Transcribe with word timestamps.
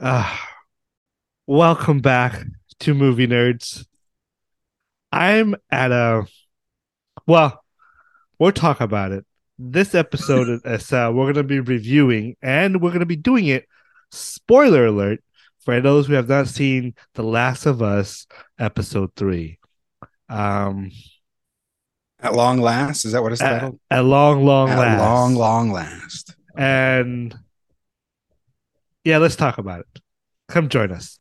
Uh, 0.00 0.36
welcome 1.46 2.00
back 2.00 2.42
to 2.80 2.92
Movie 2.94 3.26
Nerds. 3.28 3.86
I'm 5.12 5.54
at 5.70 5.92
a 5.92 6.26
well, 7.26 7.62
we'll 8.38 8.52
talk 8.52 8.80
about 8.80 9.12
it. 9.12 9.24
This 9.58 9.94
episode 9.94 10.60
is 10.64 10.92
uh, 10.92 11.10
we're 11.14 11.32
going 11.32 11.34
to 11.36 11.42
be 11.44 11.60
reviewing, 11.60 12.36
and 12.42 12.82
we're 12.82 12.90
going 12.90 13.00
to 13.00 13.06
be 13.06 13.16
doing 13.16 13.46
it. 13.46 13.66
Spoiler 14.10 14.86
alert 14.86 15.22
for 15.60 15.80
those 15.80 16.06
who 16.06 16.14
have 16.14 16.28
not 16.28 16.48
seen 16.48 16.94
The 17.14 17.22
Last 17.22 17.64
of 17.64 17.80
Us 17.80 18.26
episode 18.58 19.12
three. 19.16 19.58
Um, 20.28 20.90
At 22.20 22.34
long 22.34 22.60
last, 22.60 23.04
is 23.04 23.12
that 23.12 23.22
what 23.22 23.32
it's 23.32 23.40
at, 23.40 23.60
titled? 23.60 23.80
at 23.90 24.04
long, 24.04 24.44
long 24.44 24.68
At 24.68 24.78
last. 24.78 24.98
long, 24.98 25.34
long 25.36 25.72
last. 25.72 26.34
And 26.56 27.36
yeah, 29.06 29.18
let's 29.18 29.36
talk 29.36 29.56
about 29.58 29.80
it. 29.80 30.00
Come 30.48 30.68
join 30.68 30.90
us. 30.90 31.20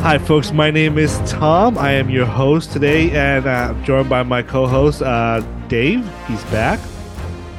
Hi, 0.00 0.18
folks. 0.18 0.52
My 0.52 0.70
name 0.70 0.98
is 0.98 1.18
Tom. 1.28 1.76
I 1.76 1.90
am 1.90 2.10
your 2.10 2.26
host 2.26 2.70
today, 2.70 3.10
and 3.10 3.46
uh, 3.46 3.74
I'm 3.74 3.84
joined 3.84 4.08
by 4.08 4.22
my 4.22 4.40
co-host 4.40 5.02
uh, 5.02 5.40
Dave. 5.66 6.08
He's 6.28 6.44
back. 6.44 6.78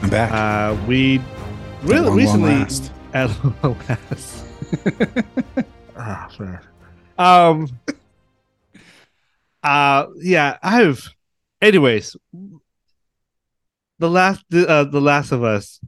I'm 0.01 0.09
back. 0.09 0.31
Uh, 0.31 0.77
we 0.87 1.19
really 1.83 1.99
long, 1.99 2.07
long 2.07 2.15
recently 2.15 2.51
last. 2.51 2.93
at 3.13 3.63
long 3.63 3.77
last. 3.89 4.45
Ah, 5.97 6.31
man. 6.39 6.59
Um. 7.17 7.67
Uh. 9.61 10.05
Yeah. 10.15 10.57
I've. 10.63 11.13
Anyways, 11.61 12.15
the 13.99 14.09
last. 14.09 14.43
Uh, 14.53 14.85
the 14.85 15.01
Last 15.01 15.31
of 15.31 15.43
Us. 15.43 15.79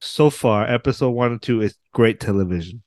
So 0.00 0.30
far, 0.30 0.66
episode 0.66 1.10
one 1.10 1.32
and 1.32 1.42
two 1.42 1.60
is 1.60 1.76
great 1.92 2.18
television. 2.18 2.82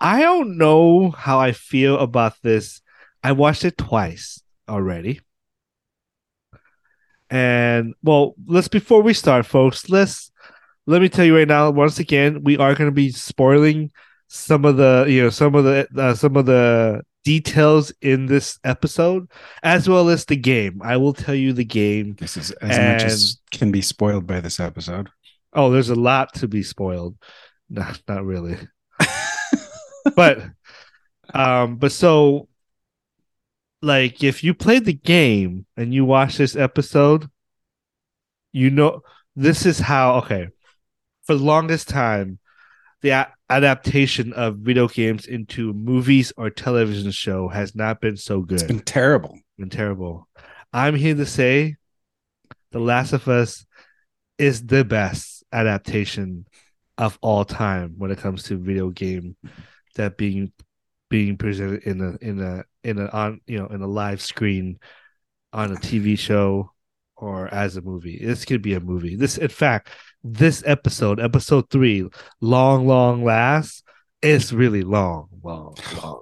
I 0.00 0.22
don't 0.22 0.58
know 0.58 1.10
how 1.10 1.38
I 1.38 1.52
feel 1.52 1.98
about 1.98 2.34
this. 2.42 2.80
I 3.22 3.30
watched 3.30 3.64
it 3.64 3.78
twice 3.78 4.42
already. 4.68 5.20
And 7.30 7.94
well, 8.02 8.34
let's 8.46 8.66
before 8.66 9.02
we 9.02 9.14
start, 9.14 9.46
folks, 9.46 9.88
let's 9.88 10.32
let 10.86 11.00
me 11.00 11.08
tell 11.08 11.24
you 11.24 11.36
right 11.36 11.46
now 11.46 11.70
once 11.70 11.98
again 12.00 12.42
we 12.42 12.58
are 12.58 12.74
going 12.74 12.90
to 12.90 12.94
be 12.94 13.10
spoiling 13.10 13.92
some 14.26 14.64
of 14.64 14.76
the 14.76 15.04
you 15.08 15.22
know 15.22 15.30
some 15.30 15.54
of 15.54 15.64
the 15.64 15.86
uh, 15.96 16.14
some 16.14 16.36
of 16.36 16.46
the 16.46 17.02
details 17.24 17.92
in 18.02 18.26
this 18.26 18.58
episode 18.64 19.30
as 19.62 19.88
well 19.88 20.08
as 20.08 20.24
the 20.24 20.36
game. 20.36 20.80
I 20.82 20.96
will 20.96 21.12
tell 21.12 21.34
you 21.34 21.52
the 21.52 21.64
game 21.64 22.14
This 22.18 22.36
is 22.36 22.50
as 22.52 22.78
much 22.78 23.02
as 23.04 23.38
can 23.50 23.70
be 23.70 23.82
spoiled 23.82 24.26
by 24.26 24.40
this 24.40 24.58
episode. 24.60 25.08
oh 25.52 25.70
there's 25.70 25.90
a 25.90 25.94
lot 25.94 26.34
to 26.34 26.48
be 26.48 26.62
spoiled. 26.62 27.16
Not 27.70 28.00
not 28.08 28.24
really. 28.24 28.56
But 30.16 30.42
um 31.32 31.76
but 31.76 31.92
so 31.92 32.48
like 33.80 34.22
if 34.22 34.42
you 34.44 34.54
played 34.54 34.84
the 34.84 34.92
game 34.92 35.66
and 35.76 35.94
you 35.94 36.04
watch 36.04 36.36
this 36.36 36.56
episode 36.56 37.28
you 38.52 38.70
know 38.70 39.02
this 39.36 39.64
is 39.64 39.78
how 39.78 40.16
okay. 40.16 40.48
For 41.24 41.34
the 41.36 41.44
longest 41.44 41.88
time 41.88 42.38
the 43.00 43.28
adaptation 43.52 44.32
of 44.32 44.56
video 44.56 44.88
games 44.88 45.26
into 45.26 45.72
movies 45.74 46.32
or 46.36 46.48
television 46.50 47.10
show 47.10 47.48
has 47.48 47.74
not 47.74 48.00
been 48.00 48.16
so 48.16 48.44
It's 48.48 48.62
good. 48.62 48.68
been 48.68 48.80
terrible. 48.80 49.38
been 49.58 49.68
terrible. 49.68 50.26
I'm 50.72 50.94
here 50.94 51.14
to 51.14 51.26
say 51.26 51.76
the 52.70 52.78
last 52.80 53.12
of 53.12 53.28
us 53.28 53.66
is 54.38 54.64
the 54.64 54.84
best 54.84 55.44
adaptation 55.52 56.46
of 56.96 57.18
all 57.20 57.44
time 57.44 57.94
when 57.98 58.10
it 58.10 58.18
comes 58.18 58.44
to 58.44 58.56
video 58.56 58.88
game 58.88 59.36
that 59.96 60.16
being 60.16 60.50
being 61.10 61.36
presented 61.36 61.82
in 61.82 62.00
a 62.00 62.16
in 62.26 62.40
a 62.40 62.64
in 62.82 62.98
a 62.98 63.06
on 63.08 63.40
you 63.46 63.58
know 63.58 63.66
in 63.66 63.82
a 63.82 63.86
live 63.86 64.22
screen 64.22 64.78
on 65.52 65.72
a 65.72 65.76
TV 65.76 66.18
show 66.18 66.71
or 67.22 67.52
as 67.54 67.76
a 67.76 67.80
movie. 67.82 68.18
This 68.24 68.44
could 68.44 68.62
be 68.62 68.74
a 68.74 68.80
movie. 68.80 69.14
This 69.16 69.38
in 69.38 69.48
fact, 69.48 69.88
this 70.24 70.62
episode, 70.66 71.20
episode 71.20 71.70
three, 71.70 72.08
long, 72.40 72.86
long 72.86 73.24
last, 73.24 73.84
is 74.22 74.52
really 74.52 74.82
long, 74.82 75.28
long, 75.42 75.76
long. 76.02 76.20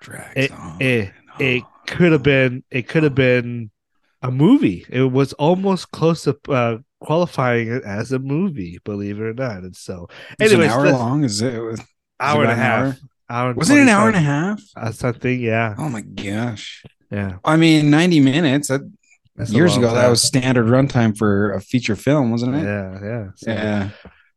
Drags 0.00 0.32
It- 0.36 0.52
on 0.52 0.76
it- 0.82 1.12
It 1.38 1.62
could 1.86 2.12
have 2.12 2.22
been 2.22 2.62
it 2.70 2.88
could 2.88 3.02
have 3.04 3.14
been 3.14 3.70
a 4.22 4.30
movie. 4.30 4.84
It 4.90 5.04
was 5.12 5.32
almost 5.34 5.90
close 5.92 6.24
to 6.24 6.36
uh, 6.50 6.78
qualifying 7.00 7.68
it 7.72 7.82
as 7.84 8.12
a 8.12 8.18
movie, 8.18 8.78
believe 8.84 9.18
it 9.18 9.22
or 9.22 9.32
not. 9.34 9.58
And 9.62 9.74
so 9.76 10.08
anyways, 10.40 10.66
an 10.66 10.70
hour 10.72 10.84
let's- 10.86 10.98
long? 10.98 11.24
Is 11.24 11.40
it? 11.40 11.58
Was, 11.58 11.80
hour 12.18 12.42
and 12.42 12.52
a 12.52 12.54
half. 12.56 12.80
hour? 12.84 12.96
Hour 13.30 13.50
and 13.50 13.58
was 13.58 13.70
it 13.70 13.78
an 13.80 13.88
hour 13.88 14.08
and 14.08 14.16
a 14.16 14.20
half? 14.20 14.60
Uh, 14.76 14.90
something, 14.92 15.40
yeah. 15.40 15.74
Oh 15.78 15.88
my 15.88 16.02
gosh! 16.02 16.84
Yeah. 17.10 17.38
I 17.44 17.56
mean, 17.56 17.88
ninety 17.88 18.18
minutes. 18.20 18.68
That, 18.68 18.82
That's 19.36 19.50
years 19.52 19.72
long 19.76 19.84
ago, 19.84 19.94
that 19.94 20.08
was 20.08 20.22
standard 20.22 20.66
runtime 20.66 21.16
for 21.16 21.52
a 21.52 21.60
feature 21.60 21.96
film, 21.96 22.30
wasn't 22.30 22.56
it? 22.56 22.64
Yeah, 22.64 22.98
yeah. 23.02 23.26
So, 23.36 23.50
Yeah. 23.50 23.90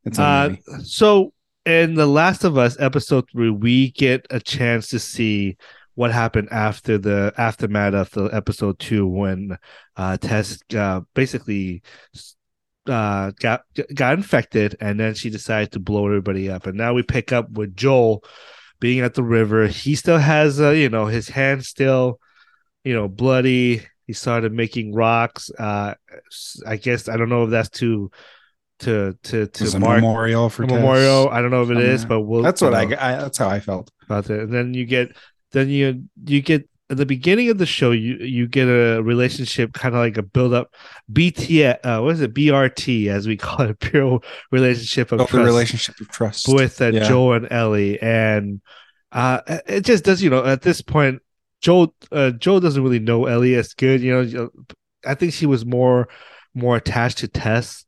It's 0.05 0.19
a 0.19 0.23
Uh, 0.23 0.49
movie. 0.49 0.83
so 0.85 1.33
in 1.65 1.95
The 1.95 2.05
Last 2.07 2.43
of 2.43 2.57
Us 2.57 2.77
episode 2.79 3.25
three, 3.31 3.49
we 3.49 3.91
get 3.91 4.25
a 4.29 4.39
chance 4.39 4.89
to 4.89 4.99
see 4.99 5.57
what 5.95 6.11
happened 6.11 6.49
after 6.51 6.97
the 6.97 7.31
aftermath 7.37 7.93
of 7.93 8.09
the 8.11 8.25
episode 8.35 8.79
two 8.79 9.05
when 9.07 9.55
uh 9.95 10.17
Tess 10.17 10.57
uh, 10.75 11.01
basically 11.13 11.83
uh 12.87 13.31
got 13.39 13.61
got 13.93 14.15
infected 14.17 14.75
and 14.81 14.99
then 14.99 15.13
she 15.13 15.29
decided 15.29 15.71
to 15.71 15.79
blow 15.79 16.05
everybody 16.07 16.49
up 16.49 16.65
and 16.65 16.77
now 16.77 16.93
we 16.93 17.03
pick 17.03 17.31
up 17.31 17.49
with 17.51 17.75
Joel 17.75 18.23
being 18.79 18.99
at 19.01 19.13
the 19.13 19.23
river 19.23 19.67
he 19.67 19.95
still 19.95 20.17
has 20.17 20.59
uh, 20.59 20.71
you 20.71 20.89
know 20.89 21.05
his 21.05 21.29
hand 21.29 21.63
still 21.63 22.19
you 22.83 22.93
know 22.93 23.07
bloody 23.07 23.83
he 24.05 24.13
started 24.13 24.51
making 24.53 24.93
rocks 24.93 25.51
uh 25.59 25.93
I 26.65 26.77
guess 26.77 27.07
I 27.09 27.17
don't 27.17 27.29
know 27.29 27.45
if 27.45 27.49
that's 27.51 27.69
too 27.69 28.11
to 28.79 29.17
to 29.23 29.47
to 29.47 29.63
It's 29.63 29.75
mark 29.75 30.01
memorial 30.01 30.49
for 30.49 30.65
memorial. 30.65 31.29
I 31.29 31.41
don't 31.41 31.51
know 31.51 31.63
if 31.63 31.69
it 31.69 31.77
is, 31.77 32.05
but 32.05 32.21
we'll. 32.21 32.41
That's 32.41 32.61
what 32.61 32.73
I, 32.73 32.83
I. 32.83 33.21
That's 33.21 33.37
how 33.37 33.47
I 33.47 33.59
felt. 33.59 33.91
about 34.05 34.29
it. 34.29 34.39
And 34.41 34.53
then 34.53 34.73
you 34.73 34.85
get, 34.85 35.15
then 35.51 35.69
you 35.69 36.03
you 36.25 36.41
get 36.41 36.67
at 36.89 36.97
the 36.97 37.05
beginning 37.05 37.49
of 37.49 37.59
the 37.59 37.65
show, 37.65 37.91
you 37.91 38.15
you 38.17 38.47
get 38.47 38.67
a 38.67 39.01
relationship, 39.01 39.73
kind 39.73 39.95
of 39.95 39.99
like 39.99 40.17
a 40.17 40.23
build 40.23 40.53
up. 40.53 40.73
BT, 41.11 41.63
uh, 41.65 42.01
what 42.01 42.15
is 42.15 42.21
it? 42.21 42.33
BRT, 42.33 43.07
as 43.07 43.27
we 43.27 43.37
call 43.45 43.61
it, 43.69 43.79
pure 43.79 44.19
relationship 44.51 45.11
of 45.11 45.21
Oh, 45.21 45.25
trust 45.27 45.45
relationship 45.45 45.99
of 46.01 46.09
trust 46.09 46.47
with 46.49 46.81
uh, 46.81 46.87
Yeah. 46.87 47.07
Joel 47.07 47.33
and 47.33 47.47
Ellie, 47.51 48.01
and 48.01 48.59
uh, 49.11 49.41
it 49.67 49.81
just 49.81 50.03
does. 50.03 50.21
You 50.21 50.29
know, 50.29 50.43
at 50.43 50.61
this 50.61 50.81
point, 50.81 51.21
Joel 51.63 51.95
uh, 52.11 52.31
Joel 52.31 52.59
doesn't 52.59 52.83
really 52.83 52.99
know 52.99 53.25
Ellie 53.25 53.55
as 53.55 53.73
good. 53.73 54.01
You 54.01 54.11
know, 54.25 54.49
I 55.05 55.15
think 55.15 55.33
she 55.33 55.45
was 55.45 55.65
more 55.65 56.09
more 56.53 56.75
attached 56.75 57.19
to 57.19 57.27
Tess, 57.27 57.85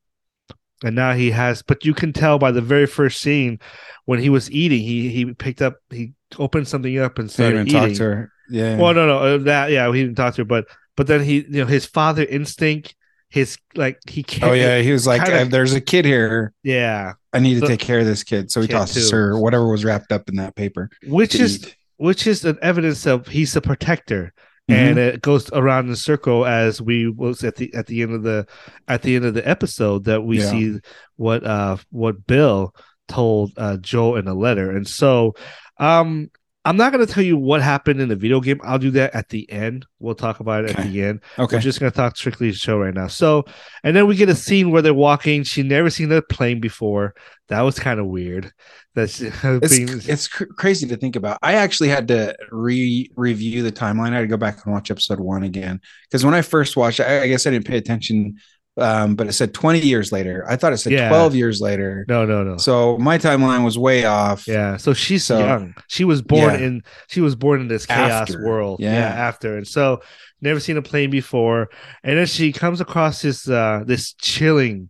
and 0.84 0.96
now 0.96 1.13
he 1.13 1.31
has. 1.31 1.62
But 1.62 1.84
you 1.86 1.94
can 1.94 2.13
tell 2.13 2.40
by 2.40 2.52
the 2.52 2.62
very 2.62 2.88
first 2.88 3.19
scene 3.19 3.59
when 4.06 4.19
he 4.19 4.30
was 4.30 4.50
eating, 4.50 4.80
he 4.81 5.09
he 5.09 5.34
picked 5.34 5.62
up, 5.62 5.75
he 5.90 6.13
opened 6.40 6.68
something 6.69 6.97
up 6.97 7.19
and 7.19 7.30
started 7.30 7.68
eating. 7.68 7.74
talk 7.90 7.91
to 7.97 8.03
her. 8.03 8.31
Yeah. 8.50 8.78
Well, 8.78 8.94
no, 8.94 9.06
no, 9.08 9.18
uh, 9.18 9.38
that 9.40 9.72
yeah, 9.72 9.92
he 9.94 10.02
didn't 10.03 10.16
talk 10.16 10.36
to 10.36 10.42
her, 10.42 10.46
but 10.46 10.66
but 10.96 11.07
then 11.07 11.22
he, 11.24 11.42
you 11.42 11.62
know, 11.62 11.66
his 11.66 11.86
father 11.86 12.24
instinct, 12.24 12.96
his 13.30 13.57
like 13.75 14.00
he 14.07 14.24
can't. 14.24 14.52
oh 14.52 14.53
yeah, 14.53 14.80
he 14.80 14.92
was 14.94 15.06
like, 15.06 15.24
kinda- 15.25 15.42
"Uh, 15.42 15.46
"There's 15.46 15.74
a 15.74 15.81
kid 15.81 16.06
here. 16.06 16.53
yeah, 16.63 17.13
I 17.34 17.40
need 17.40 17.56
to 17.56 17.59
So- 17.62 17.68
take 17.68 17.81
care 17.81 18.00
of 18.00 18.06
this 18.06 18.24
kid." 18.24 18.52
So 18.52 18.62
he 18.62 18.68
tossed 18.68 19.12
her 19.12 19.38
whatever 19.38 19.68
was 19.69 19.84
wrapped 19.84 20.13
up 20.13 20.30
in 20.30 20.38
that 20.38 20.56
paper. 20.56 20.90
which 21.06 21.36
is 21.36 21.57
eat. 21.68 21.75
Which 21.97 22.28
is 22.28 22.44
an 22.45 22.57
evidence 22.61 23.06
of 23.06 23.28
he's 23.28 23.56
a 23.56 23.61
protector 23.61 24.33
Mhm. 24.69 24.75
and 24.75 24.97
it 24.97 25.22
goes 25.22 25.47
around 25.53 25.89
in 25.89 25.95
circle 25.95 26.44
as 26.45 26.81
we 26.81 27.07
was 27.07 27.44
at 27.44 27.56
the 27.56 27.72
at 27.75 27.85
the 27.85 28.01
end 28.01 28.13
of 28.13 28.23
the 28.23 28.47
at 28.88 29.03
the 29.03 29.15
end 29.15 29.24
of 29.25 29.33
the 29.36 29.47
episode 29.47 30.06
that 30.06 30.24
we 30.24 30.39
Yeah. 30.39 30.50
see 30.50 30.80
what 31.18 31.45
uh 31.45 31.77
what 31.92 32.25
bill 32.25 32.74
told 33.07 33.51
uh 33.57 33.77
joel 33.77 34.15
in 34.15 34.27
a 34.27 34.33
letter 34.33 34.71
and 34.71 34.88
so 34.88 35.36
um 35.77 36.31
i'm 36.65 36.77
not 36.77 36.91
going 36.91 37.06
to 37.06 37.12
tell 37.12 37.23
you 37.23 37.38
what 37.38 37.62
happened 37.62 38.01
in 38.01 38.09
the 38.09 38.15
video 38.15 38.39
game 38.39 38.59
i'll 38.63 38.79
do 38.79 38.91
that 38.91 39.13
at 39.15 39.29
the 39.29 39.50
end 39.51 39.85
we'll 40.00 40.15
talk 40.15 40.39
about 40.39 40.65
it 40.65 40.77
at 40.77 40.85
the 40.85 41.01
end 41.01 41.21
okay. 41.39 41.56
we're 41.56 41.62
just 41.62 41.79
going 41.79 41.91
to 41.91 41.95
talk 41.95 42.17
strictly 42.17 42.50
the 42.50 42.57
show 42.57 42.77
right 42.77 42.94
now 42.94 43.07
so 43.07 43.44
and 43.83 43.95
then 43.95 44.07
we 44.07 44.15
get 44.15 44.29
a 44.29 44.35
scene 44.35 44.71
where 44.71 44.81
they're 44.81 44.94
walking 44.94 45.44
she 45.44 45.63
never 45.63 45.89
seen 45.89 46.09
the 46.09 46.21
plane 46.21 46.59
before 46.59 47.13
that 47.47 47.62
was 47.62 47.79
kind 47.79 48.00
of 48.00 48.07
weird 48.07 48.51
that's 48.95 49.19
it's 49.21 49.77
it's 50.07 50.27
cr- 50.27 50.45
crazy 50.45 50.88
to 50.88 50.95
think 50.95 51.15
about. 51.15 51.38
I 51.44 51.56
actually 51.56 51.89
had 51.89 52.07
to 52.07 52.35
re 52.50 53.11
review 53.15 53.61
the 53.61 53.71
timeline. 53.71 54.11
I 54.11 54.15
had 54.15 54.21
to 54.21 54.27
go 54.27 54.38
back 54.38 54.65
and 54.65 54.73
watch 54.73 54.89
episode 54.89 55.19
one 55.19 55.44
again 55.44 55.81
because 56.09 56.25
when 56.25 56.33
I 56.33 56.41
first 56.41 56.77
watched, 56.77 57.01
I, 57.01 57.23
I 57.23 57.27
guess 57.27 57.45
I 57.45 57.51
didn't 57.51 57.68
pay 57.68 57.77
attention. 57.77 58.38
Um, 58.77 59.16
but 59.16 59.27
it 59.27 59.33
said 59.33 59.54
20 59.54 59.80
years 59.80 60.12
later. 60.12 60.44
I 60.50 60.57
thought 60.57 60.74
it 60.74 60.77
said 60.77 60.92
Yeah. 60.92 61.07
12 61.07 61.33
years 61.33 61.62
later. 61.62 62.06
no 62.10 62.25
no 62.25 62.44
no 62.44 62.57
So 62.57 62.98
my 62.98 63.18
timeline 63.18 63.63
was 63.63 63.77
way 63.77 64.04
off. 64.04 64.48
Yeah, 64.50 64.75
so 64.77 64.94
she's 64.94 65.24
So- 65.25 65.39
young. 65.39 65.75
She 65.88 66.04
was 66.04 66.22
born 66.22 66.54
Yeah. 66.60 66.66
in 66.68 66.81
she 67.07 67.22
was 67.22 67.36
born 67.36 67.62
in 67.62 67.68
this 67.69 67.86
chaos 67.86 68.12
After. 68.30 68.45
world. 68.45 68.80
Yeah. 68.81 68.94
Yeah. 68.94 69.07
after. 69.27 69.56
And 69.57 69.66
so 69.66 70.01
never 70.42 70.60
seen 70.60 70.75
a 70.75 70.81
plane 70.81 71.10
before, 71.10 71.69
and 72.04 72.18
then 72.18 72.25
she 72.25 72.51
comes 72.51 72.81
across 72.81 73.22
this 73.22 73.48
uh 73.48 73.83
this 73.86 74.13
chilling, 74.13 74.89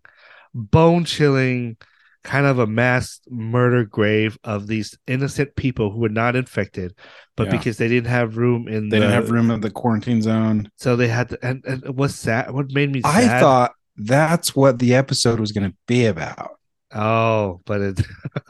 bone 0.56 1.06
chilling 1.06 1.78
kind 2.26 2.46
of 2.46 2.60
a 2.60 2.68
mass 2.68 3.22
murder 3.30 3.86
grave 3.86 4.38
of 4.44 4.68
these 4.68 4.98
innocent 5.08 5.56
people 5.56 5.92
who 5.92 6.00
were 6.00 6.10
not 6.10 6.36
infected, 6.36 6.94
but 7.38 7.46
Yeah. 7.48 7.52
because 7.58 7.78
they 7.78 7.88
didn't 7.88 8.10
have 8.10 8.36
room 8.38 8.68
in 8.68 8.90
They 8.90 8.98
the 9.00 9.06
didn't 9.06 9.14
have 9.14 9.30
room 9.32 9.52
in 9.52 9.62
the 9.62 9.70
quarantine 9.72 10.22
zone. 10.22 10.70
so 10.76 10.96
they 10.96 11.08
had 11.08 11.30
to. 11.30 11.40
And, 11.42 11.64
and 11.66 11.96
what's 11.96 12.16
sad? 12.16 12.52
What 12.52 12.72
made 12.74 12.92
me? 12.92 13.02
I 13.06 13.22
sad- 13.22 13.40
thought 13.42 13.72
that's 13.96 14.56
what 14.56 14.80
the 14.80 14.96
episode 14.96 15.40
was 15.40 15.52
going 15.54 15.70
to 15.72 15.78
be 15.88 16.06
about. 16.08 16.52
Oh, 16.94 17.62
but 17.66 17.82
it. 17.82 18.02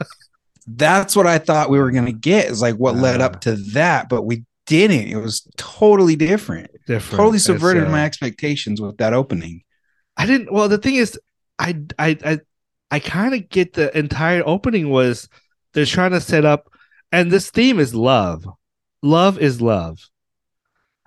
That's 0.66 1.14
what 1.14 1.26
I 1.26 1.38
thought 1.38 1.70
we 1.70 1.78
were 1.78 1.92
going 1.92 2.06
to 2.06 2.12
get. 2.12 2.46
Is 2.46 2.60
like 2.60 2.74
what 2.76 2.96
led 2.96 3.20
Ah. 3.20 3.26
up 3.26 3.40
to 3.42 3.54
that, 3.74 4.08
but 4.08 4.22
we 4.22 4.44
didn't. 4.66 5.08
It 5.08 5.16
was 5.16 5.46
totally 5.56 6.16
different. 6.16 6.70
different. 6.86 7.16
Totally 7.18 7.38
subverted 7.38 7.84
so- 7.84 7.90
my 7.90 8.04
expectations 8.04 8.80
with 8.80 8.96
that 8.98 9.12
opening. 9.14 9.62
I 10.16 10.26
didn't. 10.26 10.52
Well, 10.52 10.68
the 10.68 10.78
thing 10.78 10.96
is, 10.96 11.18
I 11.58 11.76
I 11.98 12.18
I, 12.24 12.38
I 12.90 13.00
kind 13.00 13.34
of 13.34 13.48
get 13.48 13.74
the 13.74 13.96
entire 13.96 14.42
opening 14.46 14.90
was 14.90 15.28
they're 15.72 15.86
trying 15.86 16.12
to 16.12 16.20
set 16.20 16.44
up, 16.44 16.70
and 17.12 17.30
this 17.30 17.50
theme 17.50 17.78
is 17.78 17.94
love. 17.94 18.46
Love 19.02 19.38
is 19.38 19.60
love, 19.60 19.98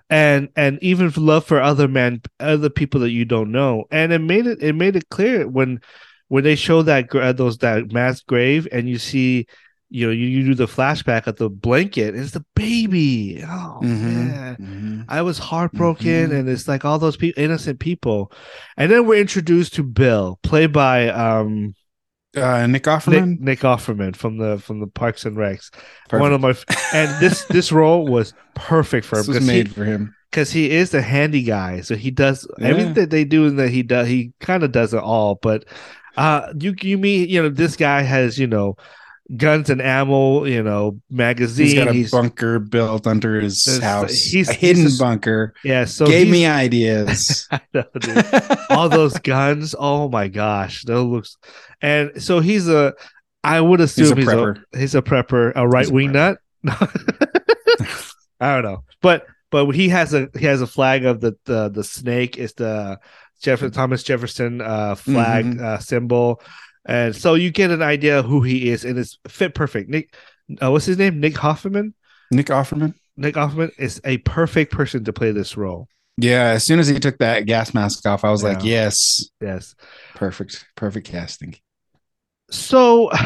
and 0.10 0.50
and 0.56 0.78
even 0.82 1.12
love 1.16 1.46
for 1.46 1.62
other 1.62 1.88
man, 1.88 2.22
other 2.40 2.70
people 2.70 3.02
that 3.02 3.12
you 3.12 3.26
don't 3.26 3.52
know, 3.52 3.86
and 3.92 4.12
it 4.14 4.20
made 4.20 4.48
it 4.48 4.62
it 4.62 4.74
made 4.74 4.96
it 4.96 5.10
clear 5.10 5.48
when 5.48 5.80
when 6.28 6.44
they 6.44 6.56
show 6.56 6.82
that 6.84 7.08
gra- 7.08 7.30
uh, 7.30 7.34
those 7.34 7.58
that 7.60 7.92
mass 7.92 8.22
grave, 8.22 8.68
and 8.72 8.90
you 8.90 8.98
see. 8.98 9.48
You 9.92 10.06
know, 10.08 10.12
you, 10.14 10.28
you 10.28 10.46
do 10.46 10.54
the 10.56 10.68
flashback 10.68 11.26
of 11.28 11.38
the 11.38 11.50
blanket. 11.50 12.16
It's 12.16 12.32
the 12.32 12.46
baby. 12.56 13.44
Oh 13.44 13.80
man, 13.82 14.56
Mhm. 14.60 15.06
I 15.10 15.22
was 15.24 15.40
heartbroken, 15.40 16.30
Mhm. 16.30 16.40
and 16.40 16.50
it's 16.50 16.68
like 16.68 16.86
all 16.86 17.00
those 17.00 17.18
people, 17.18 17.42
innocent 17.44 17.80
people, 17.80 18.32
and 18.78 18.92
then 18.92 19.08
we're 19.08 19.20
introduced 19.20 19.74
to 19.76 19.84
Bill, 19.84 20.40
played 20.44 20.72
by 20.72 21.10
um 21.10 21.74
Uh, 22.38 22.68
Nick 22.68 22.70
Nick, 22.70 22.84
Offerman. 22.84 23.40
Nick 23.40 23.60
Offerman 23.62 24.16
from 24.16 24.38
the 24.38 24.60
from 24.60 24.80
the 24.80 24.86
Parks 24.88 25.26
and 25.26 25.36
Recs. 25.36 25.72
Perfect. 26.08 26.22
One 26.22 26.34
of 26.34 26.42
my 26.42 26.54
and 26.94 27.10
this 27.20 27.46
this 27.50 27.72
role 27.72 28.06
was 28.08 28.34
perfect 28.54 29.08
for 29.08 29.16
him 29.18 29.26
this 29.26 29.36
was 29.40 29.48
made 29.48 29.68
he 29.70 29.74
for 29.74 29.84
him. 29.86 30.14
because 30.30 30.52
he 30.52 30.70
is 30.70 30.92
the 30.92 31.02
handy 31.02 31.42
guy, 31.42 31.82
so 31.82 31.96
he 31.96 32.12
does 32.12 32.48
Yeah. 32.60 32.68
everything 32.68 32.94
that 32.94 33.10
they 33.10 33.24
do, 33.26 33.48
and 33.48 33.58
that 33.58 33.70
he 33.70 33.82
does 33.82 34.08
he 34.08 34.34
kind 34.40 34.62
of 34.62 34.72
does 34.72 34.94
it 34.94 35.00
all. 35.02 35.40
But 35.42 35.66
uh, 36.18 36.54
you 36.60 36.76
you 36.84 37.00
mean 37.00 37.28
you 37.28 37.42
know 37.42 37.50
this 37.50 37.76
guy 37.76 38.04
has 38.04 38.38
you 38.38 38.46
know 38.46 38.76
guns 39.38 39.70
and 39.70 39.82
ammo, 39.82 40.44
you 40.46 40.64
know 40.64 41.00
magazine. 41.10 41.66
He's 41.68 41.76
got 41.76 41.88
a 41.88 41.94
He's, 41.94 42.12
bunker 42.12 42.60
built 42.60 43.06
under 43.08 43.40
his 43.40 43.64
There's- 43.64 43.84
house. 43.84 44.14
he's- 44.24 44.50
a 44.50 44.54
hidden 44.54 44.84
he's 44.84 45.00
a- 45.00 45.04
bunker. 45.04 45.54
yeah, 45.64 45.86
so 45.86 46.06
Gave 46.06 46.30
me 46.30 46.46
ideas. 46.46 47.48
Know, 47.74 47.84
all 48.72 48.90
those 48.90 49.18
guns. 49.20 49.76
Oh 49.78 50.10
my 50.10 50.28
gosh, 50.28 50.84
that 50.86 51.00
looks. 51.02 51.38
And 51.82 52.22
so 52.22 52.40
he's 52.40 52.68
a. 52.68 52.94
I 53.44 53.62
would 53.62 53.80
assume 53.82 54.18
He's 54.18 54.26
he's 54.26 54.28
a 54.28 54.32
a, 54.32 54.36
prepper. 54.36 54.64
he's 54.78 54.96
a 54.96 55.02
prepper, 55.02 55.52
a 55.56 55.68
right 55.68 55.90
wing 55.90 56.12
nut. 56.12 56.38
I 58.42 58.54
don't 58.54 58.64
know, 58.64 58.84
but 59.02 59.26
but 59.52 59.70
he 59.72 59.90
has 59.90 60.14
a 60.14 60.30
he 60.38 60.46
has 60.46 60.62
a 60.62 60.68
flag 60.68 61.06
of 61.06 61.20
the 61.22 61.36
the 61.46 61.70
the 61.70 61.84
snake 61.84 62.38
is 62.38 62.54
the 62.54 63.00
Jeff 63.42 63.62
Thomas 63.72 64.04
Jefferson 64.04 64.62
uh 64.62 64.96
flag 64.96 65.46
Mhm. 65.46 65.62
uh 65.62 65.78
symbol, 65.80 66.42
and 66.86 67.16
so 67.16 67.34
you 67.36 67.52
get 67.52 67.72
an 67.72 67.82
idea 67.82 68.20
of 68.20 68.26
who 68.26 68.42
he 68.42 68.70
is, 68.70 68.86
and 68.86 68.98
it's 68.98 69.18
fit 69.28 69.54
perfect. 69.56 69.90
Nick, 69.90 70.14
uh, 70.62 70.72
what's 70.72 70.86
his 70.86 70.98
name? 70.98 71.20
Nick 71.20 71.36
Hoffman. 71.38 71.94
Nick 72.32 72.48
Offerman. 72.48 72.94
Nick 73.18 73.36
Hoffman 73.36 73.72
is 73.78 74.00
a 74.06 74.18
perfect 74.20 74.72
person 74.72 75.04
to 75.04 75.14
play 75.14 75.32
this 75.32 75.58
role. 75.58 75.88
Yeah, 76.18 76.50
as 76.50 76.66
soon 76.66 76.80
as 76.80 76.88
he 76.88 77.00
took 77.00 77.18
that 77.20 77.46
gas 77.46 77.74
mask 77.74 78.06
off, 78.06 78.24
I 78.26 78.30
was 78.32 78.44
like, 78.44 78.64
yes, 78.64 79.30
Yes. 79.42 79.74
perfect, 80.16 80.66
perfect 80.76 81.08
casting. 81.08 81.56
so 82.52 83.10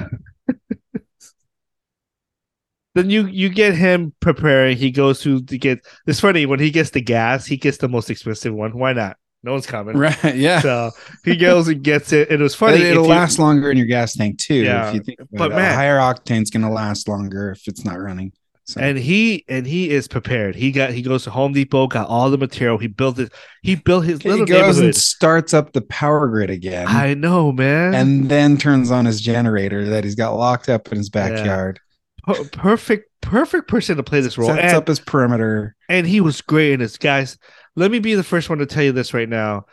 then 2.95 3.09
you 3.09 3.25
you 3.27 3.49
get 3.49 3.73
him 3.75 4.13
preparing 4.19 4.77
he 4.77 4.91
goes 4.91 5.21
to, 5.21 5.41
to 5.43 5.57
get 5.57 5.79
it's 6.05 6.19
funny 6.19 6.45
when 6.45 6.59
he 6.59 6.69
gets 6.71 6.91
the 6.91 7.01
gas 7.01 7.45
he 7.45 7.57
gets 7.57 7.77
the 7.77 7.89
most 7.89 8.09
expensive 8.09 8.53
one 8.53 8.77
why 8.77 8.93
not 8.93 9.17
no 9.43 9.51
one's 9.51 9.65
coming 9.67 9.95
Right? 9.97 10.35
Yeah. 10.35 10.61
so 10.61 10.91
he 11.25 11.35
goes 11.35 11.67
and 11.67 11.83
gets 11.83 12.11
it 12.13 12.31
it 12.31 12.39
was 12.39 12.55
funny 12.55 12.77
if 12.81 12.93
you- 12.95 13.01
last 13.01 13.39
longer 13.39 13.69
in 13.69 13.77
your 13.77 13.87
gas 13.87 14.13
tank 14.15 14.39
too. 14.39 14.55
Yeah, 14.55 14.87
if 14.89 14.95
you 14.95 15.01
think, 15.01 15.19
but 15.19 15.37
but 15.37 15.51
man- 15.51 15.71
a 15.71 15.75
higher 15.75 15.97
octane's 15.99 16.49
going 16.49 16.63
to 16.63 16.69
last 16.69 17.07
longer 17.07 17.51
if 17.51 17.67
it's 17.67 17.83
not 17.85 17.99
running. 17.99 18.31
So, 18.65 18.79
and 18.79 18.97
he 18.97 19.43
and 19.49 19.67
he 19.67 19.89
is 19.89 20.07
prepared 20.07 20.55
he 20.55 20.71
got 20.71 20.91
he 20.91 21.01
goes 21.01 21.25
to 21.25 21.31
home 21.31 21.51
depot 21.51 21.87
got 21.87 22.07
all 22.07 22.29
the 22.31 22.37
material 22.37 22.77
he 22.77 22.87
built 22.87 23.19
it 23.19 23.33
he 23.61 23.75
built 23.75 24.05
his 24.05 24.21
he 24.21 24.29
little 24.29 24.45
goes 24.45 24.79
and 24.79 24.95
starts 24.95 25.53
up 25.53 25.73
the 25.73 25.81
power 25.81 26.29
grid 26.29 26.49
again, 26.49 26.87
i 26.87 27.13
know 27.13 27.51
man 27.51 27.93
and 27.93 28.29
then 28.29 28.55
turns 28.55 28.89
on 28.89 29.03
his 29.03 29.19
generator 29.19 29.89
that 29.89 30.05
he's 30.05 30.15
got 30.15 30.35
locked 30.37 30.69
up 30.69 30.89
in 30.93 30.97
his 30.97 31.09
backyard. 31.09 31.81
Per- 32.25 32.45
perfect 32.53 33.09
perfect 33.19 33.67
person 33.67 33.97
to 33.97 34.03
play 34.03 34.21
this 34.21 34.37
role 34.37 34.47
Sets 34.47 34.61
and, 34.61 34.73
up 34.75 34.87
his 34.87 35.01
perimeter. 35.01 35.75
and 35.89 36.07
he 36.07 36.21
was 36.21 36.39
great 36.39 36.71
in 36.71 36.79
this 36.79 36.97
guys 36.97 37.37
let 37.75 37.91
me 37.91 37.99
be 37.99 38.15
the 38.15 38.23
first 38.23 38.49
one 38.49 38.59
to 38.59 38.65
tell 38.65 38.83
you 38.83 38.91
this 38.91 39.13
right 39.13 39.29
now. 39.29 39.65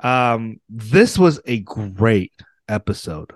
Um 0.00 0.60
this 0.68 1.18
was 1.18 1.40
a 1.46 1.60
great 1.60 2.32
episode. 2.68 3.32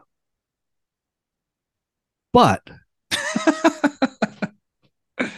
But 2.32 2.62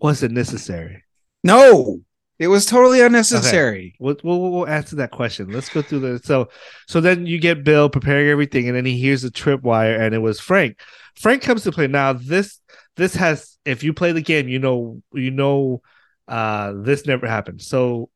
was 0.00 0.22
it 0.22 0.30
necessary? 0.30 1.04
No, 1.44 2.00
it 2.38 2.48
was 2.48 2.66
totally 2.66 3.00
unnecessary. 3.00 3.94
we'll, 4.00 4.16
we'll, 4.24 4.50
we'll 4.50 4.68
answer 4.68 4.96
that 4.96 5.10
question. 5.10 5.52
Let's 5.52 5.68
go 5.68 5.82
through 5.82 6.00
the 6.00 6.20
so 6.24 6.48
so 6.88 7.00
then 7.00 7.26
you 7.26 7.38
get 7.38 7.64
bill 7.64 7.88
preparing 7.88 8.28
everything 8.28 8.66
and 8.66 8.76
then 8.76 8.84
he 8.84 8.96
hears 8.96 9.22
the 9.22 9.30
tripwire 9.30 10.00
and 10.00 10.14
it 10.14 10.18
was 10.18 10.40
frank. 10.40 10.80
Frank 11.14 11.42
comes 11.42 11.62
to 11.64 11.72
play. 11.72 11.86
Now 11.86 12.12
this 12.12 12.60
this 12.96 13.14
has 13.14 13.58
if 13.64 13.82
you 13.82 13.92
play 13.92 14.12
the 14.12 14.22
game 14.22 14.48
you 14.48 14.58
know 14.58 15.02
you 15.12 15.30
know 15.30 15.82
uh 16.28 16.72
this 16.76 17.06
never 17.06 17.26
happened. 17.26 17.60
So 17.62 18.10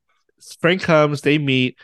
frank 0.60 0.82
comes 0.82 1.22
they 1.22 1.38
meet 1.38 1.78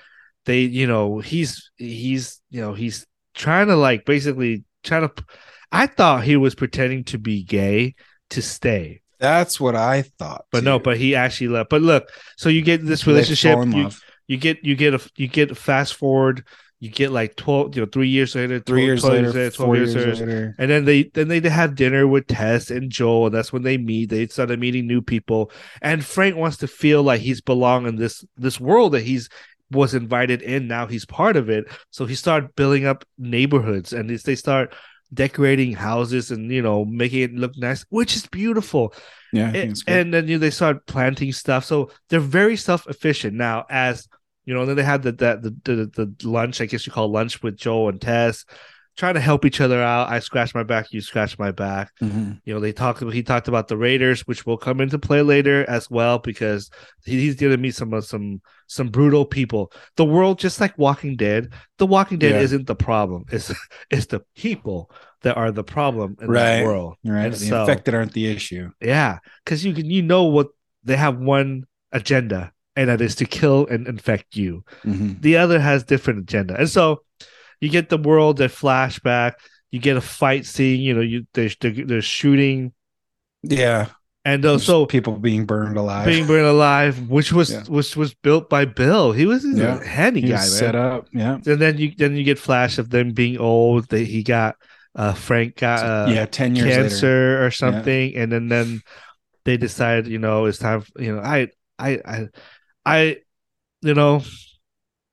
they 0.45 0.61
you 0.61 0.87
know 0.87 1.19
he's 1.19 1.71
he's 1.77 2.41
you 2.51 2.61
know 2.61 2.75
he's 2.75 3.07
trying 3.35 3.67
to 3.67 3.77
like 3.77 4.05
basically 4.05 4.65
trying 4.83 5.09
to 5.09 5.25
i 5.71 5.87
thought 5.87 6.23
he 6.23 6.37
was 6.37 6.55
pretending 6.55 7.03
to 7.05 7.19
be 7.19 7.43
gay 7.43 7.95
to 8.31 8.43
stay. 8.43 9.01
That's 9.19 9.61
what 9.61 9.77
I 9.77 10.03
thought. 10.03 10.47
but 10.51 10.65
no 10.65 10.79
but 10.79 10.97
he 10.97 11.15
actually 11.15 11.49
left. 11.49 11.71
But 11.71 11.83
look 11.83 12.09
so 12.37 12.49
you 12.49 12.63
get 12.63 12.85
this 12.85 13.07
relationship 13.07 13.59
you, 13.67 13.91
you 14.27 14.37
get 14.37 14.65
you 14.65 14.75
get 14.75 14.95
a 14.95 15.11
you 15.17 15.29
get 15.29 15.51
a 15.51 15.55
fast 15.55 15.95
forward 15.95 16.45
you 16.83 16.91
get 16.91 17.13
like 17.13 17.37
12 17.37 17.77
you 17.77 17.83
know 17.83 17.87
three 17.87 18.09
years 18.09 18.35
later 18.35 18.59
12, 18.59 18.65
three 18.67 18.85
years 18.85 19.03
12 19.03 19.15
later, 19.15 19.51
12 19.51 19.55
four 19.55 19.77
years 19.77 19.95
years 19.95 20.21
later 20.21 20.27
later. 20.27 20.55
and 20.59 20.69
then 20.69 20.85
they 20.85 21.05
then 21.15 21.29
they 21.29 21.39
have 21.49 21.77
dinner 21.77 22.09
with 22.09 22.27
Tess 22.27 22.73
and 22.73 22.91
Joel, 22.91 23.27
and 23.27 23.35
that's 23.35 23.53
when 23.53 23.63
they 23.63 23.79
meet. 23.79 24.11
They 24.11 24.27
started 24.27 24.59
meeting 24.59 24.89
new 24.89 25.01
people, 25.01 25.53
and 25.81 26.05
Frank 26.05 26.35
wants 26.35 26.57
to 26.57 26.67
feel 26.67 27.05
like 27.05 27.21
he's 27.21 27.41
belong 27.41 27.87
in 27.87 27.95
this 27.95 28.25
this 28.37 28.59
world 28.59 28.93
that 28.95 29.05
he's 29.05 29.29
was 29.71 29.95
invited 29.95 30.43
in. 30.43 30.67
Now 30.67 30.89
he's 30.89 31.05
part 31.05 31.37
of 31.37 31.49
it, 31.49 31.67
so 31.91 32.05
he 32.05 32.17
started 32.17 32.57
building 32.57 32.85
up 32.85 33.05
neighborhoods, 33.17 33.93
and 33.93 34.11
they 34.11 34.35
start 34.35 34.75
decorating 35.15 35.75
houses 35.75 36.33
and 36.33 36.51
you 36.51 36.63
know 36.63 36.85
making 36.85 37.21
it 37.21 37.33
look 37.33 37.57
nice, 37.57 37.87
which 37.91 38.17
is 38.17 38.27
beautiful. 38.27 38.93
Yeah, 39.33 39.53
And, 39.55 39.83
and 39.87 40.13
then 40.13 40.27
you 40.27 40.35
know, 40.35 40.41
they 40.41 40.51
start 40.51 40.85
planting 40.87 41.33
stuff, 41.33 41.65
so 41.65 41.93
they're 42.09 42.19
very 42.19 42.57
self 42.57 42.89
efficient 42.89 43.35
now. 43.35 43.67
As 43.71 44.09
you 44.45 44.55
know, 44.55 44.61
And 44.61 44.69
then 44.71 44.77
they 44.77 44.83
had 44.83 45.03
the 45.03 45.13
the, 45.13 45.55
the 45.65 45.75
the 45.97 46.15
the 46.19 46.29
lunch, 46.29 46.61
I 46.61 46.67
guess 46.67 46.87
you 46.87 46.93
call 46.93 47.11
lunch 47.11 47.43
with 47.43 47.57
Joel 47.57 47.89
and 47.91 48.01
Tess. 48.01 48.45
Trying 48.95 49.15
to 49.15 49.21
help 49.21 49.47
each 49.47 49.63
other 49.63 49.83
out. 49.83 50.11
I 50.11 50.19
scratch 50.19 50.55
my 50.55 50.65
back, 50.65 50.93
you 50.93 51.01
scratch 51.01 51.39
my 51.39 51.51
back 51.51 51.93
Mhm. 52.03 52.41
you 52.45 52.53
know 52.53 52.61
they 52.61 52.73
talked 52.75 53.03
he 53.11 53.23
talked 53.23 53.49
about 53.49 53.69
the 53.69 53.77
raiders 53.79 54.27
which 54.27 54.45
will 54.45 54.59
come 54.59 54.83
into 54.83 54.99
play 54.99 55.23
later 55.23 55.65
as 55.67 55.89
well 55.89 56.19
because 56.19 56.69
he- 57.07 57.19
he's 57.19 57.37
going 57.37 57.53
to 57.53 57.57
meet 57.57 57.75
some 57.75 57.95
of 57.95 58.05
some 58.05 58.43
some 58.67 58.89
brutal 58.91 59.25
people 59.25 59.73
the 59.97 60.05
world 60.05 60.39
just 60.39 60.61
like 60.61 60.77
walking 60.77 61.17
dead 61.17 61.49
the 61.79 61.87
walking 61.87 62.19
dead 62.19 62.33
Yeah. 62.33 62.41
isn't 62.43 62.67
the 62.67 62.75
problem 62.77 63.25
it's 63.33 63.51
it's 63.91 64.07
the 64.07 64.21
people 64.37 64.91
that 65.23 65.39
are 65.39 65.51
the 65.51 65.65
problem 65.65 66.17
in 66.21 66.29
Right. 66.29 66.43
that 66.59 66.65
world 66.65 66.97
Right. 67.03 67.25
And 67.25 67.33
The 67.33 67.39
so- 67.39 67.61
infected 67.63 67.95
aren't 67.95 68.13
the 68.13 68.27
issue. 68.27 68.73
yeah 68.79 69.21
because 69.43 69.65
you 69.65 69.73
can 69.73 69.87
you 69.89 70.03
know 70.03 70.25
what 70.25 70.49
they 70.85 70.97
have 70.99 71.17
one 71.19 71.65
agenda 71.93 72.53
and 72.77 72.89
that 72.89 73.01
is 73.01 73.15
to 73.17 73.25
kill 73.25 73.67
and 73.67 73.87
infect 73.87 74.37
you 74.37 74.65
Mhm. 74.85 75.21
the 75.23 75.37
other 75.37 75.59
has 75.61 75.85
different 75.85 76.21
agenda 76.21 76.55
and 76.59 76.69
so 76.71 77.03
you 77.61 77.69
get 77.69 77.89
the 77.91 77.99
world 77.99 78.39
that 78.39 78.51
flashback 78.51 79.33
you 79.71 79.79
get 79.81 79.97
a 79.97 80.01
fight 80.01 80.45
scene 80.47 80.81
you 80.81 80.95
know 80.95 81.01
you 81.01 81.27
there's 81.35 81.57
there's 81.61 82.05
shooting 82.05 82.73
Yeah. 83.43 83.87
and 84.25 84.45
uh, 84.45 84.59
so 84.59 84.87
people 84.87 85.19
being 85.19 85.47
burned 85.47 85.77
alive. 85.77 86.07
being 86.07 86.27
burned 86.27 86.47
alive, 86.47 87.09
which 87.11 87.33
was 87.33 87.51
Yeah. 87.51 87.65
which 87.67 87.97
was 87.97 88.15
built 88.15 88.49
by 88.49 88.65
Bill. 88.65 89.11
He 89.13 89.27
was 89.27 89.45
Yeah. 89.45 89.81
a 89.81 89.85
handy 89.85 90.21
He 90.21 90.29
guy, 90.29 90.37
man. 90.37 90.47
set 90.47 90.75
up. 90.77 91.09
Yeah. 91.13 91.39
And 91.47 91.59
then 91.61 91.77
you 91.79 91.91
then 91.99 92.15
you 92.17 92.23
get 92.23 92.39
flash 92.39 92.79
of 92.79 92.91
them 92.91 93.11
being 93.13 93.39
old. 93.39 93.89
That 93.89 94.07
he 94.07 94.23
got 94.23 94.55
uh 94.95 95.15
Frank 95.15 95.57
got 95.57 95.83
uh, 95.85 96.13
yeah. 96.13 96.27
10 96.27 96.55
years 96.55 96.69
cancer 96.75 97.07
later. 97.07 97.47
or 97.47 97.51
something, 97.51 98.15
and 98.15 98.31
then 98.31 98.47
then 98.49 98.83
they 99.45 99.57
decide 99.57 100.07
you 100.07 100.19
know 100.19 100.47
it's 100.47 100.59
time. 100.59 100.85
You 100.99 101.17
know, 101.17 101.23
I 101.23 101.49
I 101.79 101.91
I 102.05 102.19
I, 102.85 103.19
you 103.81 103.95
know, 103.95 104.23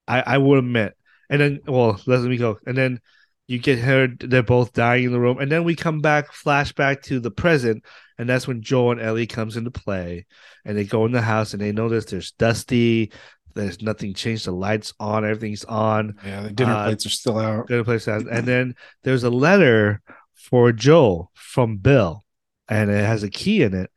I 0.08 0.22
I 0.26 0.38
will 0.38 0.60
admit, 0.60 0.96
and 1.30 1.42
then 1.42 1.60
well, 1.68 2.00
let 2.06 2.22
me 2.22 2.38
go, 2.38 2.58
and 2.66 2.78
then 2.78 3.02
you 3.48 3.58
get 3.58 3.80
her 3.80 4.08
they're 4.08 4.44
both 4.44 4.74
dying 4.74 5.06
in 5.06 5.12
the 5.12 5.20
room 5.20 5.40
and 5.40 5.52
then 5.52 5.64
we 5.64 5.76
come 5.76 6.02
back 6.02 6.32
flashback 6.32 7.02
to 7.02 7.20
the 7.20 7.32
present 7.32 7.84
and 8.20 8.30
that's 8.30 8.48
when 8.48 8.62
joel 8.62 8.92
and 8.92 9.02
ellie 9.02 9.26
comes 9.26 9.58
into 9.58 9.72
play 9.72 10.28
and 10.66 10.78
they 10.78 10.84
go 10.84 11.04
in 11.08 11.12
the 11.12 11.20
house 11.20 11.54
and 11.54 11.60
they 11.60 11.72
notice 11.72 12.06
there's 12.06 12.32
dusty 12.34 13.12
there's 13.56 13.82
nothing 13.82 14.14
changed 14.14 14.46
the 14.46 14.52
lights 14.52 14.94
on 15.00 15.26
everything's 15.26 15.66
on. 15.66 16.16
Yeah 16.24 16.44
the 16.44 16.52
dinner 16.52 16.74
uh, 16.74 16.86
plates 16.86 17.06
are 17.06 17.10
still 17.10 17.40
out. 17.40 17.68
dinner 17.68 17.84
plates 17.84 18.08
out. 18.08 18.28
and 18.30 18.48
then 18.48 18.76
there's 19.04 19.24
a 19.24 19.30
letter 19.30 20.02
for 20.34 20.72
joel 20.72 21.32
from 21.34 21.78
bill 21.78 22.24
and 22.68 22.90
it 22.90 23.04
has 23.04 23.24
a 23.24 23.30
key 23.30 23.64
in 23.64 23.74
it. 23.74 23.92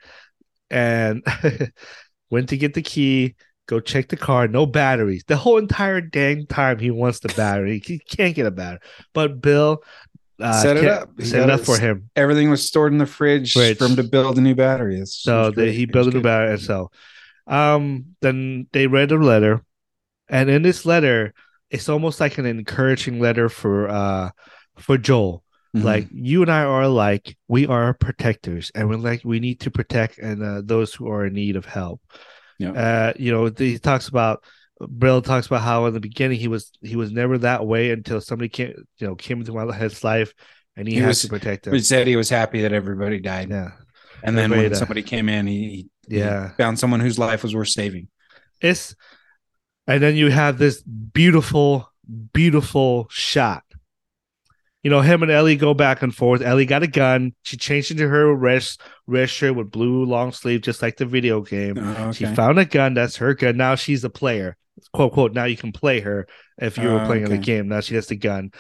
And 0.71 1.23
went 2.31 2.49
to 2.49 2.57
get 2.57 2.73
the 2.73 2.83
key 2.83 3.35
go 3.73 3.81
check 3.81 4.09
the 4.09 4.17
car. 4.17 4.47
No 4.49 4.67
batteries. 4.67 5.25
The 5.27 5.37
whole 5.37 5.57
entire 5.57 6.01
dang 6.01 6.47
time 6.47 6.79
he 6.79 6.91
wants 6.91 7.21
the 7.21 7.29
battery. 7.29 7.83
He 7.85 7.99
can't 7.99 8.35
get 8.35 8.47
a 8.47 8.51
battery. 8.51 8.81
But 9.15 9.41
Bill 9.41 9.83
uh, 10.39 10.61
set 10.61 10.77
it 10.77 10.85
up. 10.85 11.11
Set 11.21 11.45
it 11.45 11.51
up 11.51 11.61
for 11.61 11.79
him. 11.79 12.11
Everything 12.15 12.51
was 12.51 12.65
stored 12.65 12.93
in 12.93 12.99
the 12.99 13.07
fridge, 13.07 13.55
fridge. 13.55 13.79
for 13.79 13.87
him 13.87 13.97
to 13.97 14.03
build 14.03 14.37
a 14.37 14.41
new 14.41 14.55
battery. 14.55 14.99
It's, 14.99 15.15
so 15.15 15.51
the, 15.51 15.73
he 15.73 15.87
built 15.87 16.09
a 16.09 16.11
new 16.11 16.21
battery. 16.21 16.53
And 16.53 16.61
so 16.61 16.91
um, 17.47 18.15
then 18.21 18.67
they 18.73 18.87
read 18.87 19.11
a 19.11 19.17
letter. 19.17 19.65
And 20.29 20.51
in 20.51 20.63
this 20.63 20.85
letter, 20.85 21.33
it's 21.71 21.89
almost 21.89 22.21
like 22.21 22.37
an 22.37 22.47
encouraging 22.47 23.21
letter 23.21 23.49
for 23.49 23.89
uh 23.89 24.31
for 24.77 24.99
Joel. 24.99 25.43
Mm-hmm. 25.75 25.87
Like 25.87 26.09
you 26.13 26.43
and 26.43 26.53
I 26.53 26.65
are 26.65 26.89
like 26.89 27.39
we 27.49 27.67
are 27.67 27.95
protectors, 27.95 28.71
and 28.75 28.91
we're 28.91 28.97
like 28.97 29.23
we 29.25 29.41
need 29.41 29.61
to 29.61 29.71
protect 29.71 30.19
and 30.19 30.43
uh, 30.43 30.61
those 30.63 30.93
who 30.93 31.09
are 31.09 31.25
in 31.25 31.33
need 31.33 31.57
of 31.57 31.65
help. 31.65 32.03
Yeah. 32.63 32.73
Uh, 32.73 33.13
you 33.17 33.33
know, 33.33 33.51
he 33.57 33.79
talks 33.79 34.09
about 34.09 34.45
Bill 34.99 35.23
talks 35.23 35.47
about 35.47 35.63
how 35.63 35.87
in 35.87 35.95
the 35.95 36.01
beginning 36.01 36.39
he 36.39 36.49
was 36.49 36.73
he 36.81 36.97
was 36.97 37.13
never 37.13 37.39
that 37.39 37.67
way 37.67 37.91
until 37.91 38.21
somebody 38.21 38.49
came 38.49 38.75
you 38.99 39.07
know 39.07 39.15
came 39.15 39.41
into 39.41 39.73
his 39.73 40.03
life 40.03 40.35
and 40.77 40.89
he, 40.89 40.95
he 40.95 41.01
had 41.01 41.09
was, 41.09 41.23
to 41.23 41.29
protect 41.29 41.67
him. 41.67 41.75
He 41.75 41.81
said 41.81 42.07
he 42.07 42.17
was 42.17 42.29
happy 42.29 42.63
that 42.63 42.73
everybody 42.73 43.21
died. 43.21 43.51
Yeah. 43.51 43.73
And 44.25 44.39
then 44.39 44.51
when 44.51 44.75
somebody 44.75 45.03
came 45.03 45.29
in, 45.29 45.47
he, 45.47 45.89
he 46.09 46.19
yeah 46.19 46.51
found 46.51 46.79
someone 46.79 47.01
whose 47.01 47.19
life 47.19 47.43
was 47.43 47.55
worth 47.55 47.69
saving. 47.69 48.09
It's 48.61 48.95
and 49.87 50.03
then 50.03 50.17
you 50.17 50.31
have 50.31 50.59
this 50.59 50.83
beautiful, 50.83 51.91
beautiful 52.33 53.07
shot 53.11 53.65
you 54.83 54.91
know, 54.91 55.01
him 55.01 55.23
and 55.23 55.31
Ellie 55.31 55.57
go 55.57 55.75
back 55.75 56.03
and 56.03 56.15
forth. 56.15 56.43
Ellie 56.43 56.67
got 56.67 56.83
a 56.83 56.89
gun. 56.89 57.35
She 57.43 57.57
changed 57.57 57.93
into 57.93 58.09
her 58.09 58.35
red, 58.35 58.67
red 59.07 59.31
shirt 59.31 59.55
with 59.55 59.71
blue 59.71 60.05
long 60.05 60.33
sleeve, 60.33 60.63
just 60.63 60.83
like 60.83 60.97
the 60.97 61.07
video 61.07 61.41
game. 61.41 61.79
Oh, 61.79 61.91
okay. 62.09 62.13
She 62.13 62.27
found 62.35 62.59
a 62.59 62.65
gun. 62.65 62.95
That's 62.95 63.17
her 63.17 63.35
gun. 63.35 63.57
Now 63.57 63.77
she's 63.77 64.03
a 64.03 64.11
player. 64.11 64.57
Quote, 64.93 65.13
quote. 65.13 65.35
Now 65.35 65.45
you 65.45 65.57
can 65.57 65.71
play 65.71 66.01
her 66.01 66.27
if 66.59 66.79
you 66.79 66.89
were 66.89 67.01
oh, 67.01 67.07
playing 67.07 67.25
okay. 67.25 67.37
the 67.37 67.43
game. 67.43 67.69
Now 67.69 67.81
she 67.81 67.95
has 67.95 68.09
the 68.09 68.17
gun. 68.17 68.51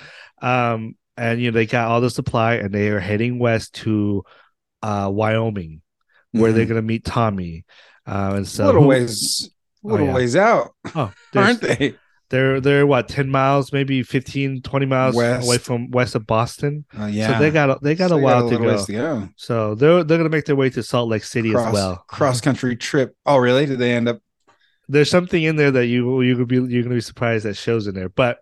Um, 0.41 0.97
and, 1.17 1.41
you 1.41 1.51
know, 1.51 1.55
they 1.55 1.67
got 1.67 1.89
all 1.89 2.01
the 2.01 2.11
supply 2.11 2.55
and 2.55 2.73
they 2.73 2.89
are 2.89 3.01
heading 3.01 3.39
west 3.39 3.75
to 3.77 4.23
uh, 4.83 5.11
Wyoming, 5.13 5.83
where 6.31 6.51
mm-hmm. 6.51 6.57
they're 6.57 6.67
going 6.67 6.77
to 6.77 6.83
meet 6.83 7.05
Tommy. 7.05 7.65
Uh, 8.07 8.35
and 8.37 8.49
so, 8.49 8.65
a 8.65 8.67
little 8.67 8.87
ways, 8.87 9.51
a 9.85 9.89
little 9.89 10.07
oh, 10.07 10.09
yeah. 10.11 10.15
ways 10.15 10.37
out, 10.37 10.75
oh, 10.95 11.13
aren't 11.35 11.61
they? 11.61 11.97
They're 12.33 12.63
they're 12.63 12.87
what 12.87 13.09
10 13.09 13.29
miles, 13.29 13.75
maybe 13.75 14.03
15, 14.03 14.63
20 14.63 14.87
miles 14.87 15.15
west. 15.15 15.47
away 15.47 15.59
from 15.59 15.91
west 15.91 16.15
of 16.15 16.27
Boston. 16.27 16.87
Uh, 16.99 17.05
yeah. 17.05 17.35
So 17.35 17.39
they 17.39 17.51
got 17.51 17.83
they 17.83 17.95
got 17.95 18.09
so 18.09 18.17
a 18.17 18.19
while 18.19 18.49
got 18.49 18.55
a 18.55 18.57
to, 18.57 18.65
go. 18.65 18.85
to, 18.87 18.93
go. 18.93 19.29
So 19.37 19.75
they're 19.75 20.03
they're 20.03 20.17
gonna 20.17 20.31
make 20.31 20.47
their 20.47 20.57
way 20.57 20.71
to 20.71 20.83
Salt 20.83 21.11
Lake 21.11 21.25
City 21.25 21.51
cross, 21.51 21.67
as 21.67 21.73
well. 21.75 22.05
Cross 22.09 22.41
country 22.41 22.75
trip. 22.75 23.15
Oh, 23.27 23.37
really? 23.37 23.67
Did 23.67 23.79
they 23.79 23.93
end 23.93 24.09
up? 24.09 24.23
There's 24.89 25.11
something 25.11 25.43
in 25.43 25.57
there 25.57 25.73
that 25.73 25.89
you 25.89 26.23
you 26.23 26.35
could 26.39 26.49
be 26.49 26.55
you're 26.55 26.83
gonna 26.83 26.95
be 26.95 27.03
surprised 27.03 27.45
that 27.45 27.53
shows 27.53 27.87
in 27.87 27.95
there, 27.95 28.09
but 28.09 28.39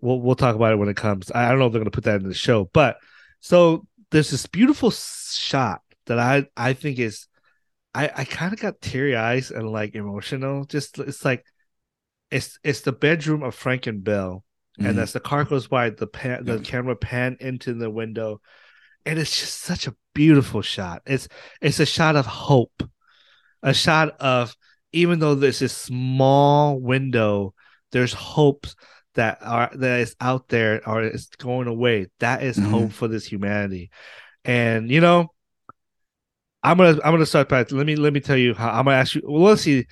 we'll 0.00 0.20
we'll 0.20 0.36
talk 0.36 0.54
about 0.54 0.72
it 0.72 0.76
when 0.76 0.88
it 0.88 0.96
comes. 0.96 1.32
I 1.34 1.48
don't 1.48 1.58
know 1.58 1.66
if 1.66 1.72
they're 1.72 1.80
gonna 1.80 1.90
put 1.90 2.04
that 2.04 2.20
in 2.20 2.28
the 2.28 2.32
show, 2.32 2.70
but 2.72 2.98
so 3.40 3.88
there's 4.12 4.30
this 4.30 4.46
beautiful 4.46 4.92
shot 4.92 5.80
that 6.06 6.20
I 6.20 6.46
I 6.56 6.74
think 6.74 7.00
is 7.00 7.26
I 7.92 8.08
I 8.18 8.24
kind 8.24 8.52
of 8.52 8.60
got 8.60 8.80
teary 8.80 9.16
eyes 9.16 9.50
and 9.50 9.68
like 9.68 9.96
emotional. 9.96 10.64
Just 10.64 11.00
it's 11.00 11.24
like 11.24 11.44
it's 12.30 12.58
it's 12.62 12.82
the 12.82 12.92
bedroom 12.92 13.42
of 13.42 13.54
Frank 13.54 13.86
and 13.86 14.04
Bill, 14.04 14.44
mm-hmm. 14.78 14.88
and 14.88 14.98
as 14.98 15.12
the 15.12 15.20
car 15.20 15.44
goes 15.44 15.66
by, 15.68 15.90
the 15.90 16.06
pan, 16.06 16.44
the 16.44 16.60
camera 16.60 16.96
pan 16.96 17.36
into 17.40 17.74
the 17.74 17.90
window, 17.90 18.40
and 19.04 19.18
it's 19.18 19.38
just 19.38 19.60
such 19.60 19.86
a 19.86 19.96
beautiful 20.14 20.62
shot. 20.62 21.02
It's 21.06 21.28
it's 21.60 21.80
a 21.80 21.86
shot 21.86 22.16
of 22.16 22.26
hope, 22.26 22.82
a 23.62 23.74
shot 23.74 24.20
of 24.20 24.54
even 24.92 25.18
though 25.18 25.34
there's 25.34 25.58
this 25.58 25.76
small 25.76 26.80
window, 26.80 27.54
there's 27.92 28.12
hopes 28.12 28.76
that 29.14 29.38
are 29.42 29.70
that 29.74 30.00
is 30.00 30.14
out 30.20 30.48
there 30.48 30.88
or 30.88 31.02
is 31.02 31.28
going 31.38 31.66
away. 31.66 32.06
That 32.20 32.42
is 32.42 32.56
mm-hmm. 32.56 32.70
hope 32.70 32.92
for 32.92 33.08
this 33.08 33.26
humanity, 33.26 33.90
and 34.44 34.90
you 34.90 35.00
know. 35.00 35.32
I'm 36.62 36.76
gonna 36.76 37.00
I'm 37.02 37.14
gonna 37.14 37.24
start 37.24 37.48
by 37.48 37.64
let 37.70 37.86
me 37.86 37.96
let 37.96 38.12
me 38.12 38.20
tell 38.20 38.36
you 38.36 38.52
how 38.52 38.68
I'm 38.68 38.84
gonna 38.84 38.98
ask 38.98 39.14
you 39.14 39.22
well 39.24 39.44
let's 39.44 39.62
see 39.62 39.86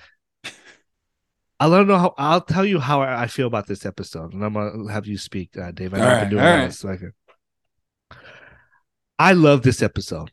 I'll 1.59 1.69
let 1.69 1.87
know 1.87 1.97
how 1.97 2.13
I'll 2.17 2.41
tell 2.41 2.65
you 2.65 2.79
how 2.79 3.01
I 3.01 3.27
feel 3.27 3.47
about 3.47 3.67
this 3.67 3.85
episode, 3.85 4.33
and 4.33 4.43
I'm 4.43 4.53
gonna 4.53 4.91
have 4.91 5.07
you 5.07 5.17
speak, 5.17 5.57
uh, 5.57 5.71
Dave. 5.71 5.93
I 5.93 5.97
know 5.97 6.07
I've 6.07 6.21
been 6.21 6.29
doing 6.29 6.43
right. 6.43 6.65
this. 6.67 6.85
I 9.19 9.33
love 9.33 9.63
this 9.63 9.81
episode. 9.81 10.31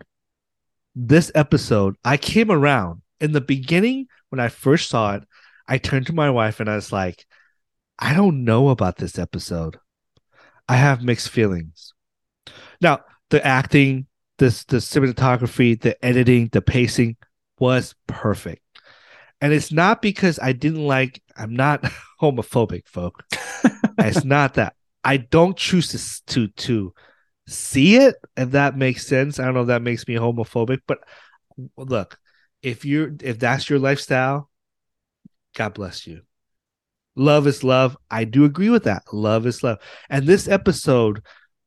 This 0.95 1.33
episode, 1.35 1.97
I 2.05 2.17
came 2.17 2.51
around 2.51 3.03
in 3.21 3.33
the 3.33 3.41
beginning 3.41 4.07
when 4.31 4.39
I 4.39 4.49
first 4.49 4.89
saw 4.89 5.17
it. 5.17 5.25
I 5.67 5.79
turned 5.79 6.07
to 6.07 6.13
my 6.13 6.31
wife 6.31 6.61
and 6.61 6.71
I 6.71 6.77
was 6.77 6.93
like, 6.93 7.27
I 7.99 8.15
don't 8.15 8.45
know 8.45 8.69
about 8.69 8.97
this 8.97 9.19
episode. 9.19 9.79
I 10.69 10.77
have 10.77 11.03
mixed 11.03 11.31
feelings. 11.31 11.93
Now, 12.81 13.01
the 13.31 13.45
acting, 13.45 14.07
this 14.39 14.65
the 14.65 14.77
cinematography, 14.77 15.81
the 15.81 16.03
editing, 16.05 16.49
the 16.53 16.63
pacing 16.63 17.17
was 17.59 17.95
perfect. 18.07 18.63
And 19.41 19.53
it's 19.53 19.73
not 19.73 20.01
because 20.01 20.39
I 20.39 20.53
didn't 20.53 20.87
like, 20.87 21.23
I'm 21.37 21.55
not 21.55 21.83
homophobic, 22.21 22.87
folk. 22.87 23.25
it's 23.99 24.25
not 24.25 24.55
that. 24.55 24.75
I 25.05 25.19
don't 25.19 25.57
choose 25.57 26.23
to, 26.27 26.33
to, 26.33 26.49
to 26.49 26.95
see 27.47 27.97
it, 27.97 28.17
if 28.37 28.53
that 28.53 28.77
makes 28.77 29.07
sense. 29.07 29.39
I 29.39 29.45
don't 29.45 29.55
know 29.55 29.61
if 29.61 29.67
that 29.69 29.83
makes 29.83 30.07
me 30.09 30.15
homophobic, 30.15 30.81
but 30.87 30.99
look, 31.77 32.19
if 32.63 32.85
you're, 32.85 33.13
if 33.23 33.39
that's 33.39 33.71
your 33.71 33.79
lifestyle, 33.79 34.51
God 35.55 35.75
bless 35.75 36.07
you. 36.07 36.23
Love 37.15 37.47
is 37.47 37.65
love. 37.65 37.97
I 38.11 38.25
do 38.25 38.45
agree 38.45 38.69
with 38.69 38.85
that. 38.85 39.05
Love 39.13 39.47
is 39.47 39.63
love. 39.63 39.79
And 40.11 40.27
this 40.27 40.49
episode, 40.49 41.23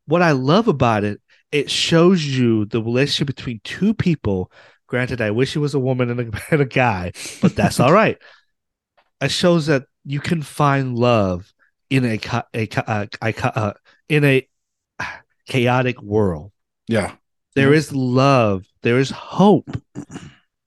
what 0.05 0.21
I 0.21 0.31
love 0.31 0.67
about 0.67 1.03
it, 1.03 1.21
it 1.51 1.71
shows 1.71 2.23
you 2.23 2.65
the 2.65 2.81
relationship 2.81 3.35
between 3.35 3.59
two 3.63 3.93
people 3.95 4.51
Granted, 4.89 5.22
I 5.22 5.29
wish 5.29 5.55
it 5.55 5.60
was 5.60 5.75
a 5.75 5.79
woman 5.79 6.10
and 6.10 6.19
a, 6.19 6.41
and 6.51 6.62
a 6.62 6.65
guy, 6.65 7.12
but 7.41 7.55
that's 7.55 7.79
all 7.79 7.93
right. 7.93 8.17
It 9.22 9.31
shows 9.31 9.67
that 9.67 9.84
you 10.03 10.19
can 10.19 10.41
find 10.41 10.98
love 10.98 11.53
in 11.89 12.05
a, 12.05 12.19
a, 12.53 12.67
a, 12.88 13.08
a 13.22 13.74
in 14.10 14.25
a 14.25 14.48
chaotic 15.48 16.01
world. 16.01 16.51
Yeah, 16.88 17.13
there 17.53 17.74
is 17.74 17.93
love. 17.93 18.65
There 18.81 18.98
is 18.98 19.12
hope 19.12 19.69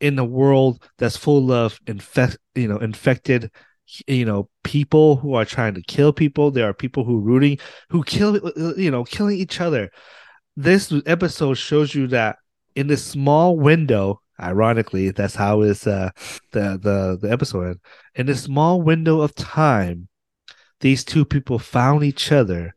in 0.00 0.14
the 0.16 0.24
world 0.24 0.82
that's 0.98 1.16
full 1.16 1.50
of 1.50 1.80
infect, 1.86 2.38
you 2.54 2.68
know, 2.68 2.76
infected, 2.76 3.50
you 4.06 4.24
know, 4.24 4.48
people 4.62 5.16
who 5.16 5.34
are 5.34 5.44
trying 5.44 5.74
to 5.74 5.82
kill 5.82 6.12
people. 6.12 6.52
There 6.52 6.68
are 6.68 6.74
people 6.74 7.04
who 7.04 7.18
rooting, 7.18 7.58
who 7.88 8.04
kill, 8.04 8.52
you 8.76 8.90
know, 8.90 9.02
killing 9.02 9.38
each 9.38 9.60
other. 9.60 9.90
This 10.56 10.92
episode 11.06 11.54
shows 11.54 11.94
you 11.94 12.06
that 12.08 12.36
in 12.74 12.86
this 12.86 13.04
small 13.04 13.56
window, 13.56 14.20
ironically, 14.40 15.10
that's 15.10 15.34
how 15.34 15.62
is 15.62 15.86
uh, 15.86 16.10
the 16.52 16.78
the 16.82 17.18
the 17.20 17.30
episode. 17.30 17.80
In 18.14 18.26
this 18.26 18.42
small 18.42 18.82
window 18.82 19.20
of 19.20 19.34
time, 19.34 20.08
these 20.80 21.04
two 21.04 21.24
people 21.24 21.58
found 21.58 22.04
each 22.04 22.32
other, 22.32 22.74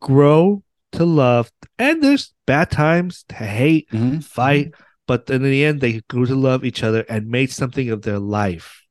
grow 0.00 0.62
to 0.92 1.04
love, 1.04 1.50
and 1.78 2.02
there's 2.02 2.34
bad 2.46 2.70
times 2.70 3.24
to 3.28 3.34
hate, 3.36 3.88
mm-hmm. 3.90 4.18
fight, 4.18 4.72
but 5.06 5.28
in 5.30 5.42
the 5.42 5.64
end, 5.64 5.80
they 5.80 6.00
grew 6.08 6.26
to 6.26 6.34
love 6.34 6.64
each 6.64 6.82
other 6.82 7.04
and 7.08 7.28
made 7.28 7.50
something 7.50 7.90
of 7.90 8.02
their 8.02 8.18
life. 8.18 8.82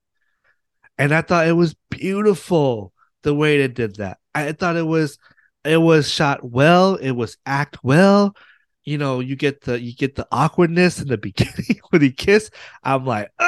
And 0.98 1.13
I 1.13 1.22
thought 1.22 1.48
it 1.48 1.54
was 1.54 1.75
beautiful 1.90 2.94
the 3.24 3.34
way 3.34 3.58
they 3.58 3.68
did 3.68 3.96
that. 3.96 4.20
I 4.34 4.51
thought 4.51 4.78
it 4.78 4.88
was 4.88 5.18
it 5.63 5.78
was 5.78 6.10
shot 6.10 6.44
well, 6.44 6.96
it 6.96 7.12
was 7.12 7.38
act 7.46 7.78
well, 7.84 8.36
you 8.84 8.98
know, 8.98 9.20
you 9.20 9.36
get 9.36 9.62
the 9.62 9.80
you 9.80 9.94
get 9.96 10.16
the 10.16 10.28
awkwardness 10.32 11.02
in 11.02 11.08
the 11.08 11.18
beginning 11.30 11.80
when 11.90 12.02
he 12.02 12.12
kiss. 12.12 12.50
I'm 12.84 13.06
like, 13.06 13.32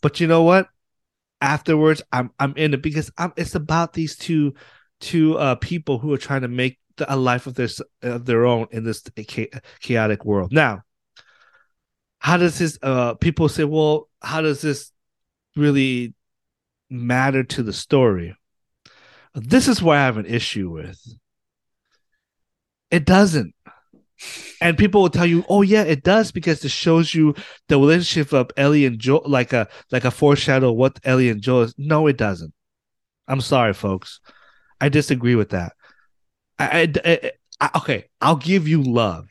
but 0.00 0.20
you 0.20 0.26
know 0.26 0.42
what? 0.42 0.68
Afterwards, 1.40 2.02
I'm 2.12 2.30
I'm 2.38 2.54
in 2.56 2.74
it 2.74 2.82
because 2.82 3.10
I'm. 3.18 3.32
It's 3.36 3.54
about 3.54 3.92
these 3.92 4.16
two 4.16 4.54
two 5.00 5.36
uh 5.38 5.54
people 5.56 5.98
who 5.98 6.12
are 6.12 6.18
trying 6.18 6.40
to 6.40 6.48
make 6.48 6.78
the, 6.96 7.12
a 7.12 7.16
life 7.16 7.46
of 7.46 7.54
their 7.54 7.68
of 8.02 8.24
their 8.24 8.46
own 8.46 8.66
in 8.70 8.84
this 8.84 9.02
chaotic 9.80 10.24
world. 10.24 10.52
Now, 10.52 10.82
how 12.26 12.36
does 12.36 12.58
this 12.58 12.76
uh 12.82 13.14
people 13.14 13.48
say 13.48 13.62
well 13.62 14.08
how 14.20 14.40
does 14.40 14.60
this 14.60 14.90
really 15.54 16.12
matter 16.90 17.44
to 17.44 17.62
the 17.62 17.72
story 17.72 18.34
this 19.34 19.68
is 19.68 19.80
where 19.80 19.98
i 19.98 20.04
have 20.04 20.16
an 20.16 20.26
issue 20.26 20.68
with 20.68 21.00
it 22.90 23.04
doesn't. 23.04 23.54
And 24.60 24.78
people 24.78 25.02
will 25.02 25.10
tell 25.10 25.26
you 25.26 25.44
oh 25.48 25.62
yeah 25.62 25.82
it 25.82 26.02
does 26.02 26.32
because 26.32 26.64
it 26.64 26.70
shows 26.70 27.14
you 27.14 27.34
the 27.68 27.78
relationship 27.78 28.32
of 28.32 28.50
ellie 28.56 28.86
and 28.86 28.98
joel 28.98 29.22
like 29.26 29.52
a 29.52 29.68
like 29.92 30.06
a 30.06 30.10
foreshadow 30.10 30.70
of 30.70 30.76
what 30.76 30.98
ellie 31.04 31.28
and 31.28 31.42
joel 31.42 31.62
is. 31.62 31.74
No 31.76 32.06
it 32.06 32.16
doesn't. 32.16 32.54
I'm 33.28 33.42
sorry 33.42 33.74
folks. 33.74 34.20
I 34.80 34.88
disagree 34.88 35.34
with 35.34 35.50
that. 35.50 35.74
I, 36.58 36.90
I, 37.04 37.32
I 37.60 37.70
okay 37.76 38.08
i'll 38.22 38.36
give 38.36 38.66
you 38.66 38.82
love. 38.82 39.28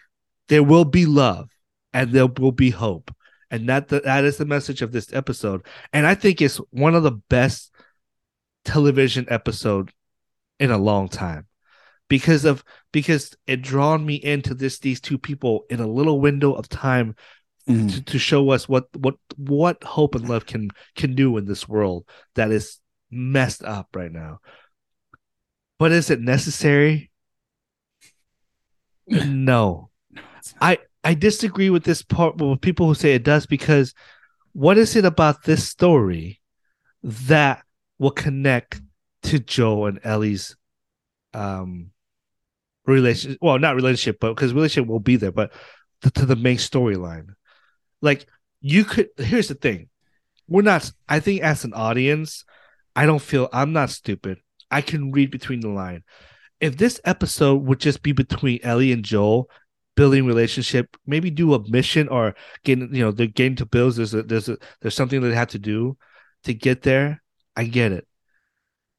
There 0.50 0.64
will 0.64 0.86
be 0.86 1.08
love 1.08 1.50
and 1.92 2.12
there 2.12 2.28
will 2.28 2.52
be 2.52 2.70
hope. 2.70 3.12
And 3.50 3.68
that 3.70 3.88
that 3.88 4.24
is 4.24 4.38
the 4.38 4.46
message 4.46 4.84
of 4.84 4.92
this 4.92 5.12
episode. 5.14 5.66
And 5.94 6.06
I 6.06 6.14
think 6.14 6.42
it's 6.42 6.58
one 6.70 6.94
of 6.94 7.02
the 7.02 7.20
best 7.30 7.72
television 8.66 9.26
episode 9.30 9.92
in 10.60 10.70
a 10.70 10.78
long 10.78 11.10
time 11.10 11.48
because 12.08 12.46
of 12.46 12.64
because 12.92 13.36
it 13.48 13.62
drawn 13.62 14.06
me 14.06 14.16
into 14.16 14.54
this 14.54 14.80
these 14.80 15.02
two 15.02 15.18
people 15.18 15.66
in 15.70 15.80
a 15.80 15.88
little 15.88 16.20
window 16.20 16.54
of 16.54 16.70
time 16.70 17.16
mm. 17.68 17.92
to, 17.92 18.04
to 18.04 18.20
show 18.20 18.50
us 18.52 18.70
what 18.70 18.88
what 18.98 19.16
what 19.38 19.84
hope 19.84 20.16
and 20.16 20.30
love 20.30 20.46
can 20.46 20.70
can 20.96 21.16
do 21.16 21.38
in 21.38 21.46
this 21.46 21.68
world 21.68 22.08
that 22.36 22.52
is 22.52 22.80
messed 23.12 23.64
up 23.64 23.90
right 23.96 24.12
now. 24.12 24.40
But 25.80 25.92
is 25.92 26.10
it 26.10 26.22
necessary? 26.22 27.12
no. 29.08 29.90
I 30.62 30.80
I 31.04 31.14
disagree 31.14 31.70
with 31.70 31.84
this 31.84 32.02
part 32.02 32.38
with 32.38 32.62
people 32.62 32.88
who 32.88 32.96
say 32.96 33.14
it 33.14 33.24
does 33.24 33.46
because 33.46 33.94
what 34.54 34.78
is 34.78 34.96
it 34.96 35.06
about 35.06 35.44
this 35.44 35.68
story 35.68 36.40
that 37.04 37.64
will 38.00 38.12
connect 38.12 38.82
to 39.24 39.40
Joe 39.40 39.86
and 39.86 40.00
Ellie's 40.04 40.56
um 41.34 41.92
relationship? 42.86 43.40
Well, 43.42 43.60
not 43.60 43.76
relationship, 43.76 44.20
but 44.20 44.36
because 44.36 44.54
relationship 44.54 44.90
will 44.90 45.00
be 45.00 45.16
there, 45.16 45.32
but 45.32 45.52
the, 46.02 46.12
to 46.12 46.26
the 46.26 46.36
main 46.36 46.58
storyline. 46.58 47.30
Like 48.02 48.28
you 48.62 48.86
could. 48.86 49.10
Here's 49.18 49.48
the 49.48 49.56
thing: 49.56 49.90
we're 50.48 50.62
not. 50.62 50.92
I 51.08 51.20
think 51.20 51.42
as 51.42 51.64
an 51.64 51.74
audience, 51.74 52.46
I 52.96 53.06
don't 53.06 53.22
feel 53.22 53.50
I'm 53.52 53.74
not 53.74 53.90
stupid. 53.90 54.40
I 54.72 54.82
can 54.82 55.12
read 55.12 55.32
between 55.32 55.60
the 55.60 55.70
line. 55.70 56.04
If 56.60 56.78
this 56.78 57.00
episode 57.06 57.64
would 57.66 57.80
just 57.80 58.02
be 58.02 58.14
between 58.14 58.60
Ellie 58.64 58.92
and 58.92 59.04
Joel, 59.04 59.50
building 59.96 60.26
relationship, 60.26 60.98
maybe 61.06 61.30
do 61.30 61.54
a 61.54 61.70
mission 61.70 62.08
or 62.08 62.36
getting, 62.64 62.94
you 62.94 63.04
know, 63.04 63.12
they're 63.12 63.28
getting 63.28 63.56
to 63.58 63.66
bills. 63.66 63.96
There's 63.96 64.14
a, 64.14 64.24
there's 64.24 64.50
a, 64.50 64.58
there's 64.82 64.96
something 64.96 65.22
that 65.22 65.30
they 65.30 65.36
have 65.36 65.50
to 65.50 65.60
do 65.60 65.98
to 66.44 66.54
get 66.54 66.82
there. 66.84 67.22
I 67.56 67.66
get 67.66 67.92
it. 67.92 68.08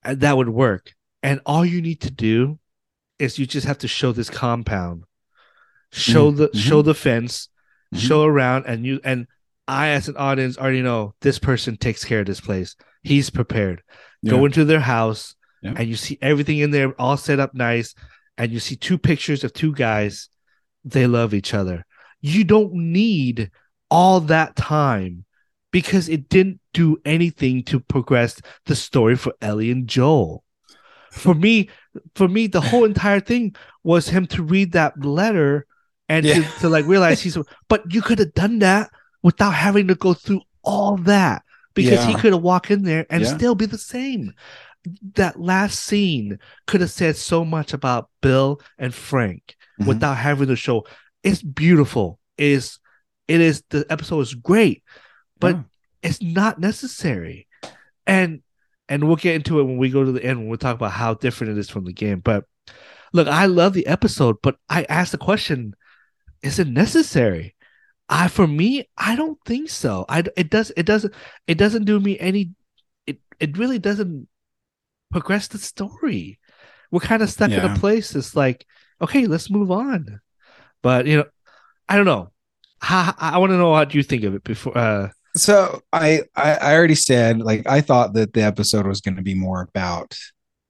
And 0.02 0.20
that 0.20 0.36
would 0.36 0.48
work. 0.48 0.92
And 1.22 1.40
all 1.44 1.64
you 1.64 1.82
need 1.82 2.02
to 2.02 2.10
do 2.10 2.58
is 3.18 3.38
you 3.38 3.46
just 3.46 3.66
have 3.66 3.78
to 3.78 3.88
show 3.88 4.12
this 4.12 4.30
compound, 4.30 5.04
show 5.92 6.30
mm-hmm. 6.30 6.38
the, 6.38 6.58
show 6.58 6.82
the 6.82 6.94
fence, 6.94 7.48
mm-hmm. 7.94 8.06
show 8.06 8.24
around 8.24 8.66
and 8.66 8.84
you, 8.84 9.00
and 9.04 9.26
I, 9.68 9.88
as 9.88 10.08
an 10.08 10.16
audience 10.16 10.58
already 10.58 10.82
know 10.82 11.14
this 11.20 11.38
person 11.38 11.76
takes 11.76 12.04
care 12.04 12.20
of 12.20 12.26
this 12.26 12.40
place. 12.40 12.76
He's 13.02 13.30
prepared. 13.30 13.82
Yeah. 14.22 14.32
Go 14.32 14.44
into 14.44 14.64
their 14.64 14.80
house 14.80 15.34
yeah. 15.62 15.74
and 15.76 15.88
you 15.88 15.96
see 15.96 16.18
everything 16.22 16.58
in 16.58 16.70
there 16.70 16.92
all 17.00 17.16
set 17.16 17.40
up 17.40 17.54
nice. 17.54 17.94
And 18.38 18.52
you 18.52 18.60
see 18.60 18.76
two 18.76 18.98
pictures 18.98 19.44
of 19.44 19.52
two 19.52 19.72
guys 19.72 20.28
they 20.84 21.06
love 21.06 21.34
each 21.34 21.54
other. 21.54 21.84
You 22.20 22.44
don't 22.44 22.72
need 22.74 23.50
all 23.90 24.20
that 24.20 24.56
time 24.56 25.24
because 25.72 26.08
it 26.08 26.28
didn't 26.28 26.60
do 26.72 26.98
anything 27.04 27.62
to 27.64 27.80
progress 27.80 28.40
the 28.66 28.76
story 28.76 29.16
for 29.16 29.32
Ellie 29.40 29.70
and 29.70 29.88
Joel. 29.88 30.44
For 31.12 31.34
me, 31.34 31.70
for 32.14 32.28
me, 32.28 32.46
the 32.46 32.60
whole 32.60 32.84
entire 32.84 33.20
thing 33.20 33.54
was 33.82 34.08
him 34.08 34.26
to 34.28 34.42
read 34.42 34.72
that 34.72 35.04
letter 35.04 35.66
and 36.08 36.24
yeah. 36.24 36.34
to, 36.34 36.60
to 36.60 36.68
like 36.68 36.86
realize 36.86 37.20
he's 37.20 37.36
but 37.68 37.92
you 37.92 38.02
could 38.02 38.18
have 38.18 38.34
done 38.34 38.60
that 38.60 38.90
without 39.22 39.52
having 39.52 39.88
to 39.88 39.94
go 39.94 40.14
through 40.14 40.40
all 40.62 40.96
that 40.98 41.42
because 41.74 42.04
yeah. 42.04 42.06
he 42.06 42.14
could 42.14 42.32
have 42.32 42.42
walked 42.42 42.70
in 42.70 42.82
there 42.82 43.06
and 43.10 43.22
yeah. 43.22 43.34
still 43.34 43.54
be 43.54 43.66
the 43.66 43.78
same. 43.78 44.32
That 45.14 45.40
last 45.40 45.80
scene 45.80 46.38
could 46.66 46.80
have 46.80 46.90
said 46.90 47.16
so 47.16 47.44
much 47.44 47.72
about 47.72 48.08
Bill 48.20 48.60
and 48.78 48.94
Frank 48.94 49.56
mm-hmm. 49.78 49.88
without 49.88 50.16
having 50.16 50.48
to 50.48 50.56
show. 50.56 50.86
It's 51.22 51.42
beautiful. 51.42 52.20
It 52.38 52.46
is 52.46 52.78
it 53.28 53.40
is 53.40 53.62
the 53.70 53.84
episode 53.90 54.20
is 54.20 54.34
great, 54.34 54.82
but 55.40 55.56
it's 56.02 56.22
not 56.22 56.60
necessary. 56.60 57.48
And 58.06 58.42
and 58.88 59.04
we'll 59.04 59.16
get 59.16 59.34
into 59.34 59.60
it 59.60 59.64
when 59.64 59.78
we 59.78 59.90
go 59.90 60.04
to 60.04 60.12
the 60.12 60.24
end 60.24 60.38
when 60.38 60.48
we 60.48 60.56
talk 60.56 60.76
about 60.76 60.92
how 60.92 61.14
different 61.14 61.52
it 61.52 61.58
is 61.58 61.70
from 61.70 61.84
the 61.84 61.92
game. 61.92 62.20
But 62.20 62.44
look, 63.12 63.28
I 63.28 63.46
love 63.46 63.72
the 63.72 63.86
episode, 63.86 64.36
but 64.42 64.56
I 64.68 64.84
asked 64.84 65.12
the 65.12 65.18
question: 65.18 65.74
Is 66.42 66.58
it 66.58 66.68
necessary? 66.68 67.54
I 68.08 68.28
for 68.28 68.46
me, 68.46 68.88
I 68.96 69.16
don't 69.16 69.38
think 69.44 69.70
so. 69.70 70.04
I 70.08 70.24
it 70.36 70.50
does 70.50 70.72
it 70.76 70.86
doesn't 70.86 71.14
it 71.46 71.58
doesn't 71.58 71.84
do 71.84 71.98
me 71.98 72.18
any. 72.18 72.52
It 73.06 73.18
it 73.40 73.58
really 73.58 73.78
doesn't 73.78 74.28
progress 75.10 75.48
the 75.48 75.58
story. 75.58 76.38
We're 76.90 77.00
kind 77.00 77.22
of 77.22 77.30
stuck 77.30 77.50
yeah. 77.50 77.64
in 77.64 77.72
a 77.72 77.78
place. 77.78 78.14
It's 78.14 78.36
like 78.36 78.66
okay, 79.00 79.26
let's 79.26 79.50
move 79.50 79.70
on. 79.70 80.20
But 80.82 81.06
you 81.06 81.18
know, 81.18 81.24
I 81.88 81.96
don't 81.96 82.06
know. 82.06 82.30
How, 82.80 83.14
I 83.18 83.38
want 83.38 83.50
to 83.50 83.56
know 83.56 83.70
what 83.70 83.94
you 83.94 84.02
think 84.02 84.22
of 84.22 84.34
it 84.34 84.44
before. 84.44 84.76
Uh, 84.76 85.08
so 85.36 85.82
I, 85.92 86.22
I 86.34 86.54
I 86.54 86.74
already 86.74 86.94
said 86.94 87.40
like 87.40 87.66
I 87.66 87.80
thought 87.80 88.14
that 88.14 88.32
the 88.32 88.42
episode 88.42 88.86
was 88.86 89.00
going 89.00 89.16
to 89.16 89.22
be 89.22 89.34
more 89.34 89.62
about 89.62 90.16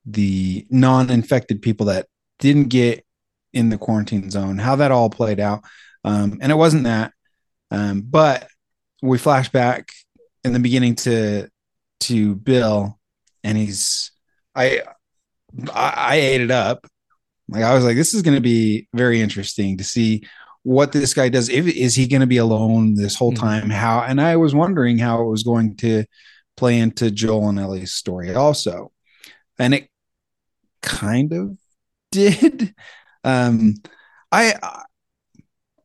the 0.04 0.66
non-infected 0.70 1.62
people 1.62 1.86
that 1.86 2.06
didn't 2.38 2.68
get 2.68 3.04
in 3.52 3.70
the 3.70 3.78
quarantine 3.78 4.30
zone, 4.30 4.58
how 4.58 4.76
that 4.76 4.92
all 4.92 5.10
played 5.10 5.40
out, 5.40 5.64
um, 6.04 6.38
and 6.40 6.52
it 6.52 6.56
wasn't 6.56 6.84
that. 6.84 7.12
Um, 7.70 8.02
but 8.02 8.48
we 9.02 9.18
flash 9.18 9.48
back 9.48 9.90
in 10.44 10.52
the 10.52 10.60
beginning 10.60 10.96
to 10.96 11.48
to 12.00 12.34
Bill, 12.34 12.98
and 13.42 13.56
he's 13.56 14.12
I 14.54 14.82
I, 15.72 15.94
I 15.96 16.14
ate 16.16 16.40
it 16.40 16.50
up 16.50 16.86
like 17.48 17.62
I 17.62 17.74
was 17.74 17.84
like, 17.84 17.96
this 17.96 18.14
is 18.14 18.22
going 18.22 18.34
to 18.34 18.40
be 18.40 18.88
very 18.92 19.20
interesting 19.20 19.78
to 19.78 19.84
see 19.84 20.26
what 20.66 20.90
this 20.90 21.14
guy 21.14 21.28
does. 21.28 21.48
If 21.48 21.68
is 21.68 21.94
he 21.94 22.08
going 22.08 22.22
to 22.22 22.26
be 22.26 22.38
alone 22.38 22.94
this 22.94 23.14
whole 23.14 23.30
mm-hmm. 23.30 23.44
time? 23.44 23.70
How? 23.70 24.00
And 24.00 24.20
I 24.20 24.36
was 24.36 24.52
wondering 24.52 24.98
how 24.98 25.22
it 25.22 25.28
was 25.28 25.44
going 25.44 25.76
to 25.76 26.04
play 26.56 26.80
into 26.80 27.12
Joel 27.12 27.50
and 27.50 27.58
Ellie's 27.60 27.92
story 27.92 28.34
also, 28.34 28.90
and 29.60 29.74
it 29.74 29.88
kind 30.82 31.32
of 31.32 31.56
did. 32.10 32.74
Um, 33.22 33.74
I 34.32 34.54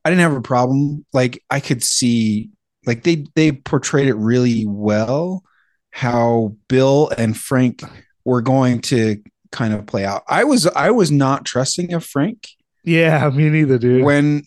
I 0.03 0.09
didn't 0.09 0.21
have 0.21 0.35
a 0.35 0.41
problem. 0.41 1.05
Like 1.13 1.43
I 1.51 1.59
could 1.59 1.83
see, 1.83 2.49
like 2.87 3.03
they 3.03 3.27
they 3.35 3.51
portrayed 3.51 4.07
it 4.07 4.15
really 4.15 4.65
well. 4.65 5.43
How 5.91 6.55
Bill 6.67 7.11
and 7.15 7.37
Frank 7.37 7.83
were 8.25 8.41
going 8.41 8.81
to 8.81 9.21
kind 9.51 9.75
of 9.75 9.85
play 9.85 10.05
out. 10.05 10.23
I 10.27 10.43
was 10.43 10.65
I 10.65 10.89
was 10.89 11.11
not 11.11 11.45
trusting 11.45 11.93
of 11.93 12.03
Frank. 12.03 12.47
Yeah, 12.83 13.29
me 13.29 13.49
neither, 13.51 13.77
dude. 13.77 14.03
When 14.03 14.43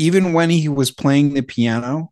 even 0.00 0.32
when 0.32 0.48
he 0.48 0.66
was 0.66 0.90
playing 0.90 1.34
the 1.34 1.42
piano, 1.42 2.10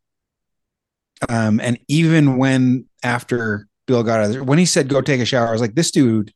um, 1.29 1.59
and 1.59 1.79
even 1.89 2.37
when 2.37 2.85
after 3.03 3.67
Bill 3.87 4.03
got 4.03 4.21
out, 4.21 4.27
of 4.27 4.33
there, 4.33 4.45
when 4.45 4.59
he 4.59 4.67
said 4.67 4.89
go 4.89 5.01
take 5.01 5.21
a 5.21 5.25
shower, 5.25 5.49
I 5.49 5.53
was 5.53 5.63
like, 5.63 5.75
this 5.75 5.91
dude 5.91 6.33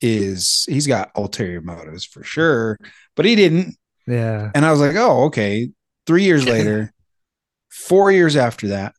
is 0.00 0.64
he's 0.68 0.86
got 0.86 1.10
ulterior 1.16 1.60
motives 1.60 2.04
for 2.04 2.22
sure, 2.22 2.78
but 3.16 3.24
he 3.24 3.34
didn't. 3.34 3.76
Yeah. 4.06 4.50
And 4.54 4.64
I 4.64 4.70
was 4.70 4.80
like, 4.80 4.94
oh, 4.96 5.24
okay. 5.24 5.70
Three 6.06 6.22
years 6.22 6.46
later, 6.48 6.92
four 7.68 8.12
years 8.12 8.36
after 8.36 8.68
that, 8.68 8.94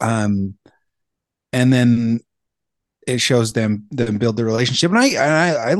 um, 0.00 0.58
and 1.52 1.72
then 1.72 2.20
it 3.06 3.18
shows 3.18 3.52
them 3.52 3.86
them 3.92 4.18
build 4.18 4.36
the 4.36 4.44
relationship, 4.44 4.90
and 4.90 4.98
I 4.98 5.14
I 5.14 5.72
I 5.72 5.76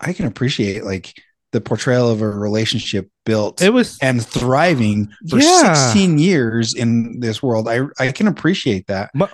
I 0.00 0.12
can 0.12 0.26
appreciate 0.26 0.84
like 0.84 1.14
the 1.52 1.60
portrayal 1.60 2.10
of 2.10 2.20
a 2.20 2.28
relationship 2.28 3.10
built 3.24 3.62
it 3.62 3.72
was 3.72 3.98
and 4.02 4.24
thriving 4.24 5.08
for 5.28 5.38
yeah. 5.38 5.72
16 5.72 6.18
years 6.18 6.74
in 6.74 7.20
this 7.20 7.42
world 7.42 7.68
i 7.68 7.80
i 7.98 8.12
can 8.12 8.26
appreciate 8.26 8.86
that 8.86 9.10
my, 9.14 9.28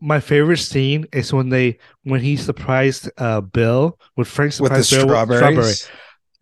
my 0.00 0.20
favorite 0.20 0.58
scene 0.58 1.06
is 1.12 1.32
when 1.32 1.48
they 1.48 1.78
when 2.04 2.20
he 2.20 2.36
surprised 2.36 3.10
uh 3.18 3.40
bill 3.40 3.98
with 4.16 4.28
frank 4.28 4.58
with 4.60 4.70
the 4.70 4.76
bill 4.76 5.06
strawberries. 5.06 5.56
With 5.56 5.66
strawberry. 5.66 5.74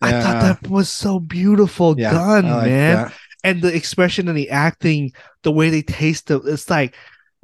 Yeah. 0.03 0.19
i 0.19 0.23
thought 0.23 0.43
that 0.43 0.71
was 0.71 0.91
so 0.91 1.19
beautiful 1.19 1.99
yeah, 1.99 2.13
done 2.13 2.51
like 2.51 2.67
man 2.67 2.97
that. 2.97 3.15
and 3.45 3.63
the 3.63 3.75
expression 3.75 4.29
and 4.29 4.37
the 4.37 4.51
acting 4.51 5.13
the 5.43 5.53
way 5.53 5.71
they 5.71 5.83
taste 5.83 6.31
it 6.31 6.43
it's 6.45 6.69
like 6.69 6.95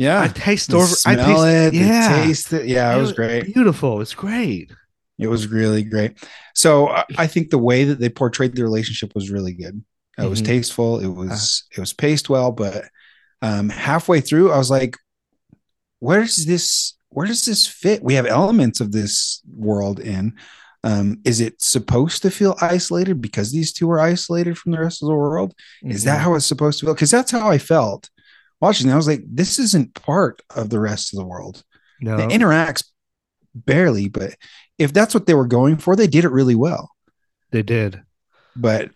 yeah, 0.00 0.22
I 0.22 0.28
taste 0.28 0.72
over. 0.72 0.94
I 1.04 1.14
taste 1.14 1.44
it. 1.44 1.74
Yeah, 1.74 2.22
taste 2.24 2.52
it. 2.54 2.64
Yeah, 2.64 2.94
it, 2.94 2.96
it 2.96 3.00
was 3.02 3.12
great. 3.12 3.52
Beautiful. 3.52 4.00
It's 4.00 4.14
great. 4.14 4.72
It 5.20 5.28
was 5.28 5.46
really 5.48 5.82
great. 5.84 6.16
So 6.54 6.88
I 7.18 7.26
think 7.26 7.50
the 7.50 7.58
way 7.58 7.84
that 7.84 7.98
they 8.00 8.08
portrayed 8.08 8.54
the 8.56 8.62
relationship 8.62 9.14
was 9.14 9.30
really 9.30 9.52
good. 9.52 9.82
It 10.18 10.28
was 10.28 10.42
Mhm. 10.42 10.46
tasteful. 10.46 10.98
It 11.00 11.08
was 11.08 11.64
it 11.76 11.80
was 11.80 11.92
paced 11.92 12.28
well, 12.28 12.52
but 12.52 12.84
um, 13.42 13.68
halfway 13.70 14.20
through, 14.20 14.50
I 14.52 14.58
was 14.58 14.70
like, 14.70 14.96
"Where 15.98 16.20
does 16.22 16.46
this? 16.46 16.94
Where 17.10 17.26
does 17.26 17.44
this 17.44 17.66
fit? 17.66 18.02
We 18.02 18.14
have 18.14 18.26
elements 18.26 18.80
of 18.80 18.92
this 18.92 19.42
world 19.52 19.98
in. 20.00 20.34
Um, 20.84 21.20
is 21.24 21.40
it 21.40 21.60
supposed 21.60 22.22
to 22.22 22.30
feel 22.30 22.56
isolated 22.60 23.20
because 23.20 23.50
these 23.52 23.72
two 23.72 23.90
are 23.90 24.00
isolated 24.00 24.56
from 24.56 24.72
the 24.72 24.80
rest 24.80 25.02
of 25.02 25.08
the 25.08 25.14
world? 25.14 25.54
Is 25.82 26.04
that 26.04 26.18
Mhm. 26.20 26.22
how 26.22 26.34
it's 26.34 26.46
supposed 26.46 26.78
to 26.80 26.86
feel? 26.86 26.94
Because 26.94 27.10
that's 27.10 27.30
how 27.30 27.50
I 27.50 27.58
felt 27.58 28.08
watching. 28.60 28.88
it. 28.88 28.92
I 28.92 28.96
was 28.96 29.06
like, 29.06 29.22
this 29.26 29.58
isn't 29.58 29.94
part 29.94 30.40
of 30.54 30.70
the 30.70 30.80
rest 30.80 31.12
of 31.12 31.18
the 31.18 31.24
world. 31.26 31.62
no? 32.02 32.16
It 32.18 32.30
interacts 32.30 32.84
barely, 33.54 34.08
but 34.08 34.36
if 34.78 34.92
that's 34.92 35.14
what 35.14 35.26
they 35.26 35.34
were 35.34 35.46
going 35.46 35.76
for, 35.76 35.96
they 35.96 36.06
did 36.06 36.24
it 36.24 36.30
really 36.30 36.54
well. 36.54 36.90
they 37.50 37.62
did. 37.62 38.02
But 38.56 38.90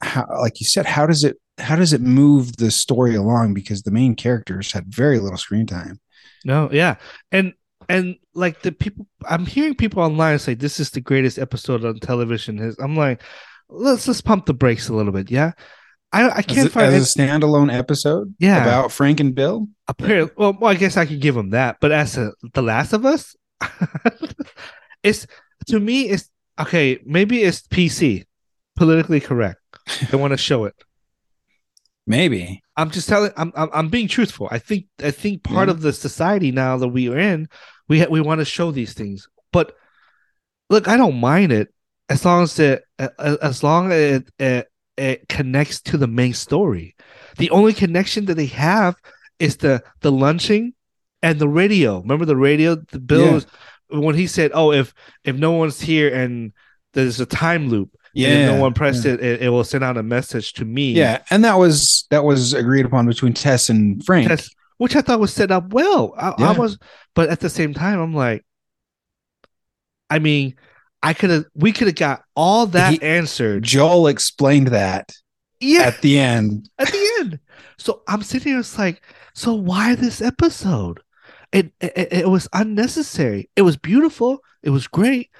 how, 0.00 0.26
like 0.40 0.60
you 0.60 0.66
said, 0.66 0.86
how 0.86 1.06
does 1.06 1.24
it 1.24 1.36
how 1.58 1.76
does 1.76 1.92
it 1.92 2.00
move 2.00 2.56
the 2.56 2.70
story 2.70 3.14
along? 3.14 3.54
Because 3.54 3.82
the 3.82 3.90
main 3.90 4.14
characters 4.14 4.72
had 4.72 4.86
very 4.94 5.18
little 5.18 5.38
screen 5.38 5.66
time. 5.66 6.00
No, 6.44 6.68
yeah, 6.72 6.96
and 7.32 7.52
and 7.88 8.16
like 8.34 8.62
the 8.62 8.72
people, 8.72 9.06
I'm 9.28 9.46
hearing 9.46 9.74
people 9.74 10.02
online 10.02 10.38
say 10.38 10.54
this 10.54 10.78
is 10.78 10.90
the 10.90 11.00
greatest 11.00 11.38
episode 11.38 11.84
on 11.84 11.98
television. 12.00 12.58
Is 12.58 12.78
I'm 12.78 12.96
like, 12.96 13.22
let's 13.68 14.06
let's 14.06 14.20
pump 14.20 14.46
the 14.46 14.54
brakes 14.54 14.88
a 14.88 14.94
little 14.94 15.12
bit. 15.12 15.30
Yeah, 15.30 15.52
I 16.12 16.28
I 16.38 16.42
can't 16.42 16.68
a, 16.68 16.70
find 16.70 16.94
as 16.94 17.14
a 17.14 17.18
standalone 17.18 17.72
episode 17.72 18.34
Yeah. 18.38 18.62
about 18.62 18.92
Frank 18.92 19.20
and 19.20 19.34
Bill. 19.34 19.68
apparently. 19.88 20.32
Well, 20.36 20.56
well, 20.60 20.70
I 20.70 20.74
guess 20.74 20.96
I 20.96 21.04
could 21.06 21.20
give 21.20 21.34
them 21.34 21.50
that, 21.50 21.76
but 21.80 21.92
as 21.92 22.16
a, 22.16 22.32
The 22.54 22.62
Last 22.62 22.92
of 22.92 23.04
Us, 23.04 23.36
it's 25.02 25.26
to 25.66 25.80
me, 25.80 26.02
it's 26.08 26.30
okay. 26.58 26.98
Maybe 27.04 27.42
it's 27.42 27.62
PC, 27.62 28.24
politically 28.76 29.20
correct. 29.20 29.60
They 30.10 30.16
want 30.16 30.32
to 30.32 30.36
show 30.38 30.64
it. 30.64 30.74
Maybe. 32.06 32.62
I'm 32.76 32.90
just 32.90 33.08
telling. 33.08 33.32
I'm 33.36 33.52
I'm, 33.54 33.68
I'm 33.72 33.88
being 33.88 34.08
truthful. 34.08 34.48
I 34.50 34.58
think 34.58 34.86
I 35.02 35.10
think 35.10 35.42
part 35.42 35.68
Yeah. 35.68 35.74
of 35.74 35.82
the 35.82 35.92
society 35.92 36.52
now 36.52 36.76
that 36.78 36.88
we 36.88 37.08
are 37.10 37.18
in, 37.18 37.48
we 37.88 38.00
ha- 38.00 38.06
we 38.10 38.20
want 38.20 38.40
to 38.40 38.44
show 38.46 38.70
these 38.70 38.94
things. 38.94 39.28
But 39.52 39.74
look, 40.70 40.88
I 40.88 40.96
don't 40.96 41.20
mind 41.20 41.52
it 41.52 41.68
as 42.08 42.24
long 42.24 42.44
as 42.44 42.58
it 42.58 42.82
as 43.18 43.62
long 43.62 43.92
as 43.92 43.98
it, 44.22 44.30
it 44.38 44.67
it 44.98 45.28
connects 45.28 45.80
to 45.82 45.96
the 45.96 46.06
main 46.06 46.34
story. 46.34 46.94
The 47.36 47.50
only 47.50 47.72
connection 47.72 48.24
that 48.26 48.34
they 48.34 48.46
have 48.46 48.96
is 49.38 49.58
the 49.58 49.82
the 50.00 50.12
lunching 50.12 50.74
and 51.22 51.38
the 51.38 51.48
radio. 51.48 52.00
Remember 52.00 52.24
the 52.24 52.36
radio? 52.36 52.74
The 52.74 52.98
bills 53.00 53.46
when 53.88 54.14
he 54.14 54.26
said, 54.26 54.50
"Oh, 54.54 54.72
if 54.72 54.92
if 55.24 55.36
no 55.36 55.52
one's 55.52 55.80
here 55.80 56.12
and 56.12 56.52
there's 56.94 57.20
a 57.20 57.26
time 57.26 57.68
loop, 57.68 57.90
and 58.14 58.50
if 58.50 58.56
no 58.56 58.60
one 58.60 58.74
pressed 58.74 59.06
it, 59.06 59.20
it, 59.20 59.42
it 59.42 59.48
will 59.50 59.64
send 59.64 59.84
out 59.84 59.96
a 59.96 60.02
message 60.02 60.52
to 60.54 60.64
me." 60.64 60.92
Yeah, 60.92 61.22
and 61.30 61.44
that 61.44 61.58
was 61.58 62.06
that 62.10 62.24
was 62.24 62.54
agreed 62.54 62.86
upon 62.86 63.06
between 63.06 63.34
Tess 63.34 63.68
and 63.68 64.04
Frank. 64.04 64.28
That's, 64.28 64.50
which 64.78 64.96
I 64.96 65.00
thought 65.00 65.20
was 65.20 65.32
set 65.32 65.50
up 65.50 65.72
well. 65.72 66.14
I, 66.16 66.30
I 66.38 66.52
was, 66.52 66.78
but 67.14 67.28
at 67.28 67.40
the 67.40 67.50
same 67.50 67.74
time, 67.74 67.98
I'm 67.98 68.14
like, 68.14 68.44
I 70.10 70.18
mean, 70.18 70.54
I 71.02 71.14
could 71.14 71.30
have, 71.30 71.44
we 71.54 71.72
could 71.72 71.86
have 71.86 71.96
got 71.96 72.22
all 72.34 72.66
that 72.66 72.94
He- 72.94 73.02
answered. 73.02 73.62
Joel 73.62 74.08
explained 74.08 74.68
that 74.68 75.12
Yeah, 75.60 75.82
at 75.82 76.00
the 76.02 76.18
end. 76.18 76.68
at 76.78 76.88
the 76.88 77.08
end. 77.20 77.40
So 77.78 78.02
I'm 78.08 78.22
sitting 78.22 78.52
here, 78.52 78.60
it's 78.60 78.76
like, 78.78 79.02
so 79.34 79.54
why 79.54 79.94
this 79.94 80.20
episode? 80.20 81.00
It, 81.52 81.72
it 81.80 82.08
it 82.12 82.28
was 82.28 82.46
unnecessary. 82.52 83.48
It 83.56 83.62
was 83.62 83.76
beautiful. 83.78 84.40
It 84.62 84.70
was 84.70 84.86
great, 84.86 85.30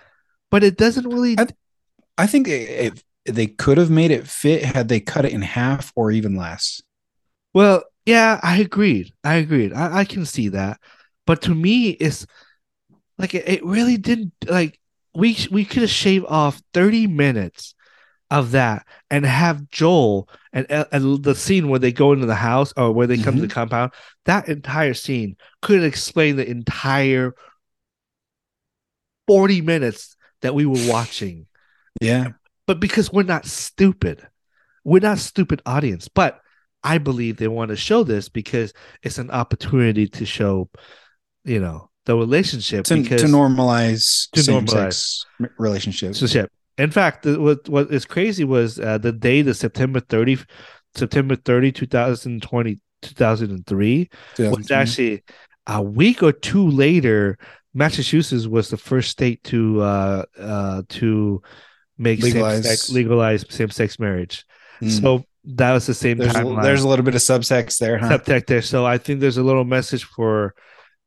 but 0.51 0.65
it 0.65 0.77
doesn't 0.79 1.07
really. 1.09 1.37
I- 1.39 1.49
I 2.17 2.27
think 2.27 2.49
it, 2.49 3.03
it, 3.27 3.35
they 3.35 3.47
could 3.47 3.79
have 3.79 3.91
made 3.91 4.11
it 4.11 4.27
fit 4.27 4.65
had 4.65 4.89
they 4.89 5.01
cut 5.01 5.25
it 5.25 5.33
in 5.33 5.43
half 5.43 5.93
or 5.95 6.11
even 6.11 6.35
less. 6.35 6.81
Well, 7.55 7.85
yeah, 8.07 8.41
I 8.43 8.57
agreed. 8.59 9.13
I 9.23 9.35
agreed. 9.35 9.73
I, 9.73 9.99
I 9.99 10.05
can 10.05 10.25
see 10.25 10.49
that, 10.49 10.81
but 11.27 11.43
to 11.43 11.55
me, 11.55 11.91
it's 11.91 12.27
like 13.19 13.35
it, 13.35 13.47
it 13.49 13.65
really 13.65 13.99
didn't 13.99 14.33
like 14.49 14.81
we 15.19 15.37
we 15.51 15.65
could 15.65 15.83
have 15.83 15.91
shaved 15.91 16.27
off 16.29 16.63
thirty 16.73 17.09
minutes 17.09 17.75
of 18.31 18.53
that 18.53 18.87
and 19.11 19.27
have 19.27 19.69
Joel 19.69 20.29
and, 20.53 20.67
and 20.71 21.23
the 21.25 21.35
scene 21.35 21.69
where 21.69 21.79
they 21.79 21.93
go 21.93 22.13
into 22.13 22.27
the 22.27 22.35
house 22.35 22.73
or 22.77 22.93
where 22.93 23.07
they 23.07 23.17
come 23.17 23.35
to 23.35 23.41
the 23.41 23.47
mm-hmm. 23.47 23.55
compound. 23.55 23.93
That 24.27 24.49
entire 24.49 24.95
scene 24.95 25.37
could 25.61 25.83
explain 25.83 26.37
the 26.37 26.49
entire 26.49 27.35
forty 29.27 29.61
minutes 29.61 30.17
that 30.43 30.55
we 30.55 30.67
were 30.67 30.89
watching 30.89 31.47
Yeah. 32.01 32.29
but 32.67 32.79
because 32.79 33.13
we're 33.13 33.25
not 33.25 33.45
stupid, 33.45 34.25
we're 34.85 35.01
not 35.01 35.19
stupid 35.19 35.63
audience. 35.67 36.07
But 36.07 36.41
I 36.85 36.99
believe 36.99 37.39
they 37.39 37.49
want 37.49 37.71
to 37.71 37.77
show 37.77 38.05
this 38.05 38.29
because 38.29 38.73
it's 39.03 39.19
an 39.19 39.33
opportunity 39.33 40.07
to 40.07 40.25
show, 40.25 40.71
you 41.45 41.59
know, 41.59 41.91
the 42.09 42.17
relationship 42.17 42.85
To, 42.87 42.97
because 43.03 43.21
to 43.23 43.29
normalize 43.29 44.31
To 44.33 44.43
same 44.43 44.65
normalize. 44.67 44.93
sex 44.93 45.27
relationships. 45.59 46.21
relationship. 46.23 46.51
In 46.79 46.91
fact, 46.91 47.23
the- 47.25 47.39
what 47.47 47.69
what 47.69 47.87
is 47.99 48.05
crazy 48.15 48.45
was 48.45 48.81
uh, 48.81 48.99
the 48.99 49.13
day 49.13 49.43
the 49.43 49.55
September 49.55 50.01
30 50.01 50.39
September 50.97 51.37
30 51.37 51.73
2020 51.73 52.81
2003 53.03 54.09
was 54.39 54.71
actually 54.71 55.23
a 55.67 55.81
week 55.83 56.23
or 56.23 56.33
two 56.33 56.67
later 56.71 57.39
Massachusetts 57.75 58.47
was 58.47 58.71
the 58.71 58.77
first 58.91 59.09
state 59.11 59.39
to 59.45 59.81
uh 59.83 60.25
uh 60.39 60.83
to 60.89 61.43
make 61.99 62.23
Legalize. 62.23 62.65
same 62.65 62.71
sex 62.71 62.91
legalize 62.91 63.45
same 63.51 63.71
sex 63.71 63.99
marriage. 63.99 64.45
Mm. 64.83 64.91
So 65.01 65.09
that 65.61 65.73
was 65.73 65.87
the 65.87 65.95
same 65.95 66.17
there's 66.19 66.35
a, 66.35 66.59
there's 66.63 66.83
a 66.83 66.89
little 66.89 67.05
bit 67.05 67.15
of 67.15 67.21
subtext 67.21 67.79
there, 67.79 67.99
huh? 67.99 68.09
subtext 68.19 68.47
there. 68.47 68.63
So 68.63 68.87
I 68.87 68.97
think 68.99 69.21
there's 69.21 69.37
a 69.39 69.43
little 69.51 69.65
message 69.65 70.05
for 70.05 70.55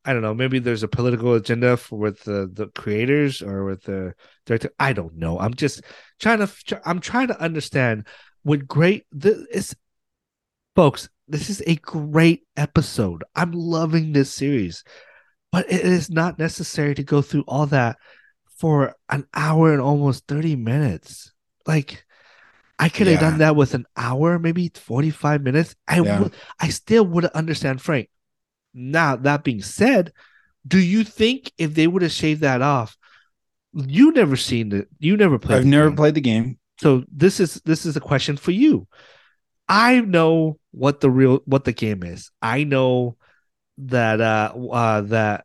I 0.04 0.12
don't 0.12 0.22
know, 0.22 0.34
maybe 0.34 0.58
there's 0.58 0.82
a 0.82 0.88
political 0.88 1.34
agenda 1.34 1.76
for 1.76 1.98
with 1.98 2.22
the 2.24 2.50
the 2.52 2.66
creators 2.68 3.40
or 3.42 3.64
with 3.64 3.84
the 3.84 4.14
director. 4.46 4.70
I 4.78 4.92
don't 4.92 5.16
know. 5.16 5.38
I'm 5.38 5.54
just 5.54 5.82
trying 6.20 6.38
to 6.38 6.80
I'm 6.84 7.00
trying 7.00 7.28
to 7.28 7.40
understand 7.40 8.06
what 8.42 8.66
great 8.66 9.06
this 9.12 9.74
folks, 10.74 11.08
this 11.28 11.50
is 11.50 11.62
a 11.66 11.76
great 11.76 12.44
episode. 12.56 13.22
I'm 13.36 13.52
loving 13.52 14.12
this 14.12 14.32
series. 14.32 14.84
But 15.52 15.70
it 15.70 15.84
is 15.84 16.08
not 16.10 16.38
necessary 16.38 16.94
to 16.94 17.02
go 17.04 17.20
through 17.20 17.44
all 17.46 17.66
that 17.66 17.98
for 18.56 18.94
an 19.10 19.26
hour 19.34 19.72
and 19.72 19.82
almost 19.82 20.26
30 20.26 20.56
minutes. 20.56 21.30
Like 21.66 22.04
I 22.78 22.88
could 22.88 23.06
have 23.06 23.20
Yeah. 23.20 23.30
done 23.30 23.38
that 23.38 23.54
with 23.54 23.74
an 23.74 23.84
hour, 23.96 24.38
maybe 24.38 24.70
45 24.74 25.42
minutes. 25.42 25.76
I 25.86 26.00
Yeah. 26.00 26.20
would 26.20 26.32
I 26.58 26.70
still 26.70 27.04
would 27.06 27.24
have 27.24 27.32
understand 27.34 27.82
Frank. 27.82 28.08
Now, 28.74 29.16
that 29.16 29.44
being 29.44 29.62
said, 29.62 30.12
do 30.66 30.78
you 30.78 31.04
think 31.04 31.52
if 31.58 31.74
they 31.74 31.86
would 31.86 32.02
have 32.02 32.12
shaved 32.12 32.40
that 32.42 32.62
off, 32.62 32.96
you 33.74 34.12
never 34.12 34.36
seen 34.36 34.72
it, 34.72 34.88
you 34.98 35.16
never 35.16 35.38
played 35.38 35.56
I've 35.58 35.64
the 35.64 35.68
never 35.70 35.88
game. 35.88 35.96
played 35.96 36.14
the 36.14 36.20
game. 36.20 36.58
So 36.80 37.04
this 37.10 37.40
is 37.40 37.54
this 37.64 37.86
is 37.86 37.96
a 37.96 38.00
question 38.00 38.36
for 38.36 38.50
you. 38.50 38.86
I 39.68 40.00
know 40.00 40.58
what 40.72 41.00
the 41.00 41.10
real 41.10 41.40
what 41.46 41.64
the 41.64 41.72
game 41.72 42.02
is. 42.02 42.30
I 42.42 42.64
know 42.64 43.16
that 43.78 44.20
uh 44.20 44.52
uh 44.70 45.00
that 45.02 45.44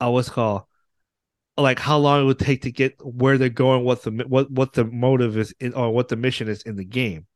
uh 0.00 0.10
what's 0.10 0.28
it 0.28 0.32
called 0.32 0.62
like 1.56 1.78
how 1.78 1.96
long 1.96 2.20
it 2.20 2.24
would 2.24 2.38
take 2.38 2.62
to 2.62 2.70
get 2.70 2.94
where 3.02 3.38
they're 3.38 3.48
going, 3.48 3.84
what 3.84 4.02
the 4.02 4.10
what 4.28 4.50
what 4.50 4.72
the 4.74 4.84
motive 4.84 5.38
is 5.38 5.54
in, 5.60 5.72
or 5.72 5.90
what 5.90 6.08
the 6.08 6.16
mission 6.16 6.48
is 6.48 6.62
in 6.62 6.76
the 6.76 6.84
game. 6.84 7.26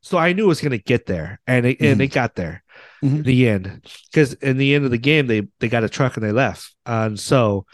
So 0.00 0.18
I 0.18 0.32
knew 0.32 0.44
it 0.44 0.48
was 0.48 0.60
gonna 0.60 0.78
get 0.78 1.06
there, 1.06 1.40
and 1.46 1.66
it 1.66 1.80
and 1.80 2.00
Mhm. 2.00 2.04
it 2.04 2.08
got 2.12 2.34
there. 2.34 2.64
Mhm. 3.02 3.24
The 3.24 3.48
end, 3.48 3.82
because 4.10 4.32
in 4.34 4.56
the 4.56 4.74
end 4.74 4.84
of 4.84 4.90
the 4.90 4.98
game, 4.98 5.26
they 5.26 5.42
they 5.60 5.68
got 5.68 5.84
a 5.84 5.88
truck 5.88 6.16
and 6.16 6.24
they 6.24 6.32
left, 6.32 6.74
and 6.86 7.20
so 7.20 7.66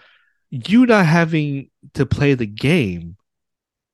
you 0.50 0.86
not 0.86 1.06
having 1.06 1.70
to 1.94 2.06
play 2.06 2.34
the 2.34 2.46
game, 2.46 3.16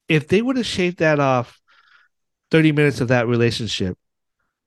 if 0.09 0.29
they 0.29 0.43
would 0.43 0.57
have 0.57 0.67
shaved 0.67 0.99
that 0.99 1.21
off, 1.21 1.61
thirty 2.51 2.73
minutes 2.73 3.01
of 3.01 3.09
that 3.09 3.27
relationship, 3.29 3.97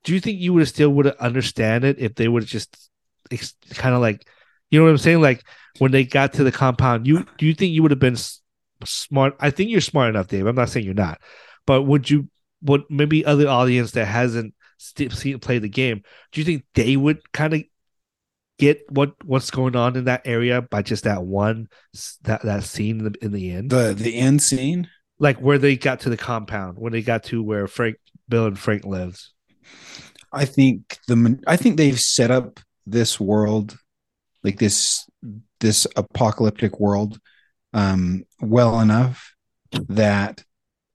do 0.04 0.14
you 0.14 0.20
think 0.20 0.40
you 0.40 0.52
would 0.52 0.60
have 0.60 0.68
still 0.68 0.90
would 0.90 1.06
have 1.06 1.16
understand 1.18 1.84
it 1.84 1.98
if 1.98 2.14
they 2.14 2.28
would 2.28 2.42
have 2.44 2.50
just 2.50 2.90
ex- 3.30 3.54
kind 3.74 3.94
of 3.94 4.00
like, 4.00 4.26
you 4.70 4.78
know 4.78 4.84
what 4.84 4.90
I'm 4.90 4.98
saying? 4.98 5.20
Like 5.20 5.44
when 5.78 5.92
they 5.92 6.04
got 6.04 6.34
to 6.34 6.44
the 6.44 6.52
compound, 6.52 7.06
you 7.06 7.26
do 7.38 7.46
you 7.46 7.54
think 7.54 7.72
you 7.72 7.82
would 7.82 7.90
have 7.92 8.00
been 8.00 8.14
s- 8.14 8.40
smart? 8.84 9.34
I 9.40 9.50
think 9.50 9.70
you're 9.70 9.80
smart 9.80 10.10
enough, 10.10 10.28
Dave. 10.28 10.46
I'm 10.46 10.56
not 10.56 10.68
saying 10.70 10.86
you're 10.86 10.94
not, 10.94 11.20
but 11.66 11.82
would 11.82 12.10
you? 12.10 12.28
Would 12.64 12.82
maybe 12.88 13.24
other 13.24 13.48
audience 13.48 13.90
that 13.92 14.06
hasn't 14.06 14.54
seen 14.82 15.38
play 15.38 15.58
the 15.58 15.68
game? 15.68 16.02
Do 16.32 16.40
you 16.40 16.44
think 16.44 16.64
they 16.74 16.96
would 16.96 17.32
kind 17.32 17.54
of 17.54 17.62
get 18.58 18.82
what 18.90 19.14
what's 19.24 19.50
going 19.50 19.76
on 19.76 19.96
in 19.96 20.04
that 20.04 20.22
area 20.26 20.62
by 20.62 20.82
just 20.82 21.04
that 21.04 21.24
one 21.24 21.68
that 22.22 22.42
that 22.42 22.64
scene 22.64 22.98
in 22.98 23.12
the, 23.12 23.24
in 23.24 23.32
the 23.32 23.50
end? 23.52 23.70
The 23.70 23.94
the 23.96 24.16
end 24.16 24.42
scene. 24.42 24.88
like 25.18 25.38
where 25.38 25.58
they 25.58 25.76
got 25.76 26.00
to 26.00 26.10
the 26.10 26.16
compound, 26.16 26.78
when 26.78 26.92
they 26.92 27.02
got 27.02 27.22
to 27.24 27.42
where 27.42 27.66
Frank, 27.66 27.96
Bill, 28.28 28.46
and 28.46 28.58
Frank 28.58 28.84
lives. 28.84 29.32
I 30.32 30.44
think 30.44 30.98
the 31.08 31.38
I 31.46 31.56
think 31.56 31.76
they've 31.76 31.98
set 32.00 32.30
up 32.30 32.58
this 32.86 33.20
world, 33.20 33.76
like 34.42 34.58
this 34.58 35.08
this 35.60 35.86
apocalyptic 35.96 36.80
world, 36.80 37.20
um, 37.72 38.24
well 38.40 38.80
enough 38.80 39.34
that 39.88 40.42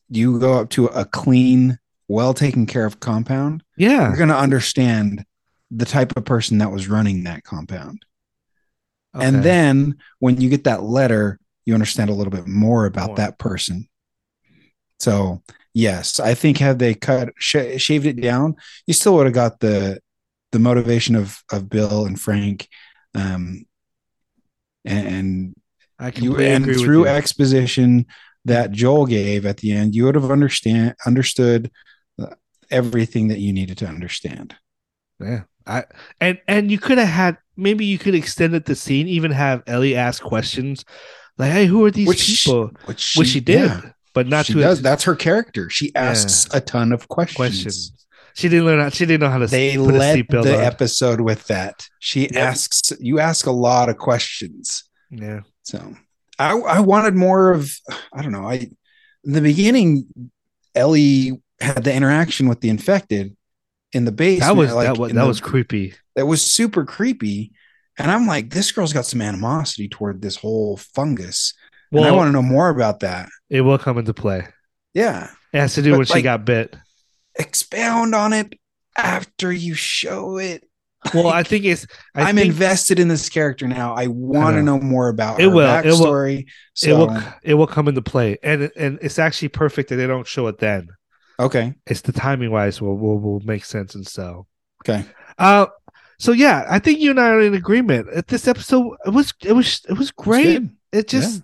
you 0.10 0.39
go 0.39 0.60
up 0.60 0.69
to 0.71 0.88
a 0.88 1.06
clean 1.06 1.78
well 2.08 2.34
taken 2.34 2.65
care 2.65 2.86
of 2.86 3.00
compound, 3.00 3.63
Yeah. 3.78 4.08
you're 4.08 4.17
going 4.17 4.30
to 4.30 4.38
understand 4.38 5.26
the 5.72 5.86
type 5.86 6.15
of 6.15 6.24
person 6.26 6.60
that 6.60 6.72
was 6.72 6.88
running 6.88 7.24
that 7.26 7.43
compound. 7.43 8.04
And 9.13 9.43
then 9.43 9.96
when 10.20 10.39
you 10.39 10.48
get 10.50 10.65
that 10.65 10.84
letter, 10.84 11.39
you 11.65 11.74
understand 11.74 12.10
a 12.10 12.13
little 12.13 12.32
bit 12.32 12.48
more 12.48 12.86
about 12.86 13.08
More. 13.08 13.15
that 13.17 13.39
person. 13.39 13.89
So, 15.00 15.41
yes, 15.74 16.20
I 16.20 16.34
think 16.36 16.60
had 16.60 16.78
they 16.80 16.93
cut 16.93 17.30
sh- 17.38 17.78
shaved 17.78 18.06
it 18.06 18.22
down, 18.22 18.56
you 18.86 18.93
still 18.93 19.15
would 19.15 19.26
have 19.26 19.34
got 19.34 19.60
the 19.60 20.00
the 20.52 20.60
motivation 20.60 21.15
of 21.15 21.41
of 21.52 21.67
Bill 21.70 22.06
and 22.06 22.20
Frank 22.20 22.67
um 23.15 23.65
and, 24.86 25.54
I 26.00 26.08
and 26.10 26.17
you 26.24 26.38
and 26.38 26.63
through 26.63 27.02
you. 27.02 27.08
exposition 27.08 28.06
that 28.46 28.72
Joel 28.72 29.06
gave 29.08 29.46
at 29.46 29.58
the 29.58 29.72
end, 29.74 29.93
you 29.96 30.06
would 30.06 30.15
have 30.15 30.32
understand 30.32 30.96
understood 31.06 31.70
everything 32.72 33.28
that 33.30 33.40
you 33.40 33.54
needed 33.54 33.78
to 33.80 33.88
understand. 33.88 34.56
Yeah. 35.20 35.42
I 35.66 35.84
and 36.22 36.40
and 36.48 36.72
you 36.72 36.78
could 36.80 36.98
have 36.98 37.08
had 37.10 37.38
maybe 37.58 37.86
you 37.86 37.98
could 37.98 38.16
extend 38.16 38.56
it 38.56 38.66
the 38.66 38.76
scene, 38.76 39.08
even 39.08 39.32
have 39.32 39.64
Ellie 39.68 39.96
ask 39.96 40.22
questions 40.24 40.86
like, 41.38 41.52
"Hey, 41.52 41.66
who 41.66 41.84
are 41.86 41.92
these 41.92 42.08
Which 42.08 42.20
she- 42.20 42.48
people?" 42.50 42.72
Which 42.86 43.00
she, 43.00 43.20
Which 43.20 43.28
she 43.30 43.40
did, 43.42 43.70
yeah, 43.70 43.82
but 44.14 44.28
not 44.28 44.46
she 44.46 44.54
to 44.54 44.60
does. 44.60 44.82
That's 44.82 45.04
her 45.04 45.16
character. 45.16 45.70
She 45.70 45.94
asks 45.96 46.48
a 46.54 46.62
ton 46.62 46.92
of 46.94 47.08
questions. 47.10 47.36
questions. 47.36 47.94
She 48.36 48.48
didn't 48.50 48.66
learn. 48.66 48.80
How, 48.80 48.90
she 48.90 49.06
didn't 49.06 49.22
know 49.22 49.30
how 49.30 49.40
to. 49.40 49.48
They 49.48 49.78
led 49.78 50.28
the 50.30 50.38
on. 50.58 50.64
episode 50.64 51.20
with 51.20 51.48
that. 51.48 51.88
She 52.00 52.22
Yep. 52.22 52.36
asks. 52.36 52.94
You 53.02 53.20
ask 53.20 53.46
a 53.48 53.52
lot 53.52 53.90
of 53.90 53.98
questions. 53.98 54.84
Yeah. 55.12 55.42
So 55.64 55.96
I, 56.40 56.52
I 56.58 56.80
wanted 56.80 57.16
more 57.16 57.52
of. 57.52 57.72
I 58.14 58.22
don't 58.22 58.32
know. 58.32 58.48
I 58.48 58.70
in 59.26 59.34
the 59.34 59.42
beginning, 59.42 60.06
Ellie 60.76 61.42
had 61.60 61.84
the 61.84 61.93
interaction 61.93 62.48
with 62.48 62.62
the 62.62 62.70
infected 62.70 63.36
in 63.93 64.06
the 64.06 64.12
basement. 64.12 64.48
That 64.50 64.56
was 64.58 64.74
like, 64.74 64.88
that 64.88 64.98
was 64.98 65.12
that 65.13 65.22
the- 65.22 65.28
was 65.28 65.39
creepy. 65.41 65.93
that 66.15 66.26
was 66.26 66.41
super 66.41 66.86
creepy. 66.86 67.52
And 68.00 68.12
I'm 68.12 68.28
like, 68.28 68.52
this 68.52 68.72
girl's 68.72 68.93
got 68.93 69.06
some 69.08 69.22
animosity 69.22 69.88
toward 69.89 70.22
this 70.22 70.36
whole 70.36 70.78
fungus. 70.78 71.54
and 71.91 72.06
I 72.06 72.12
want 72.12 72.28
to 72.28 72.32
know 72.32 72.43
more 72.43 72.70
about 72.70 73.00
that. 73.00 73.30
it 73.50 73.62
will 73.62 73.78
come 73.80 73.98
into 73.98 74.13
play. 74.13 74.48
Yeah. 74.93 75.30
It 75.54 75.60
has 75.60 75.74
to 75.76 75.82
do 75.82 75.91
But, 75.91 75.98
when 75.98 76.06
she 76.08 76.22
got 76.22 76.46
bit. 76.46 76.76
Expound 77.39 78.13
on 78.13 78.34
it 78.34 78.54
after 78.96 79.52
you 79.52 79.74
show 79.74 80.38
it. 80.38 80.63
Well, 81.13 81.28
I 81.28 81.43
think 81.43 81.63
it's. 81.63 81.86
I 82.15 82.24
I'm 82.24 82.36
think 82.36 82.50
invested 82.50 83.00
in 83.00 83.08
this 83.08 83.30
character 83.30 83.67
now. 83.67 83.93
I 83.93 84.08
want 84.08 84.56
to 84.58 84.63
know. 84.63 84.78
know 84.78 84.84
more 84.84 85.08
about 85.10 85.39
It 85.39 85.43
her 85.43 85.50
will. 85.52 85.60
It 85.70 85.86
will. 85.86 85.93
backstory. 86.06 86.46
it 86.84 86.93
will. 86.93 87.24
It 87.43 87.54
will 87.54 87.67
come 87.67 87.88
into 87.88 88.02
play, 88.02 88.38
and 88.43 88.72
and 88.76 88.98
it's 89.02 89.20
actually 89.20 89.50
perfect 89.50 89.89
that 89.89 89.96
they 89.98 90.08
don't 90.08 90.28
show 90.28 90.48
it 90.48 90.58
then. 90.58 90.89
Okay, 91.39 91.76
It's 91.86 92.02
the 92.02 92.12
timing 92.13 92.52
wise 92.52 92.82
will 92.82 92.97
will, 92.97 93.19
will 93.19 93.39
make 93.41 93.65
sense, 93.65 93.95
and 93.95 94.08
so. 94.08 94.47
okay, 94.84 95.06
Uh, 95.38 95.67
so 96.19 96.32
yeah, 96.32 96.65
I 96.69 96.80
think 96.80 97.00
you 97.00 97.12
and 97.12 97.19
I 97.19 97.30
are 97.30 97.41
in 97.41 97.54
agreement. 97.54 98.08
Uh, 98.15 98.21
This 98.28 98.47
episode 98.47 98.97
it 99.06 99.12
was 99.13 99.34
it 99.43 99.54
was 99.54 99.82
it 99.89 99.93
was 99.97 100.12
great. 100.12 100.43
good. 100.62 100.69
It 100.91 101.08
just 101.08 101.43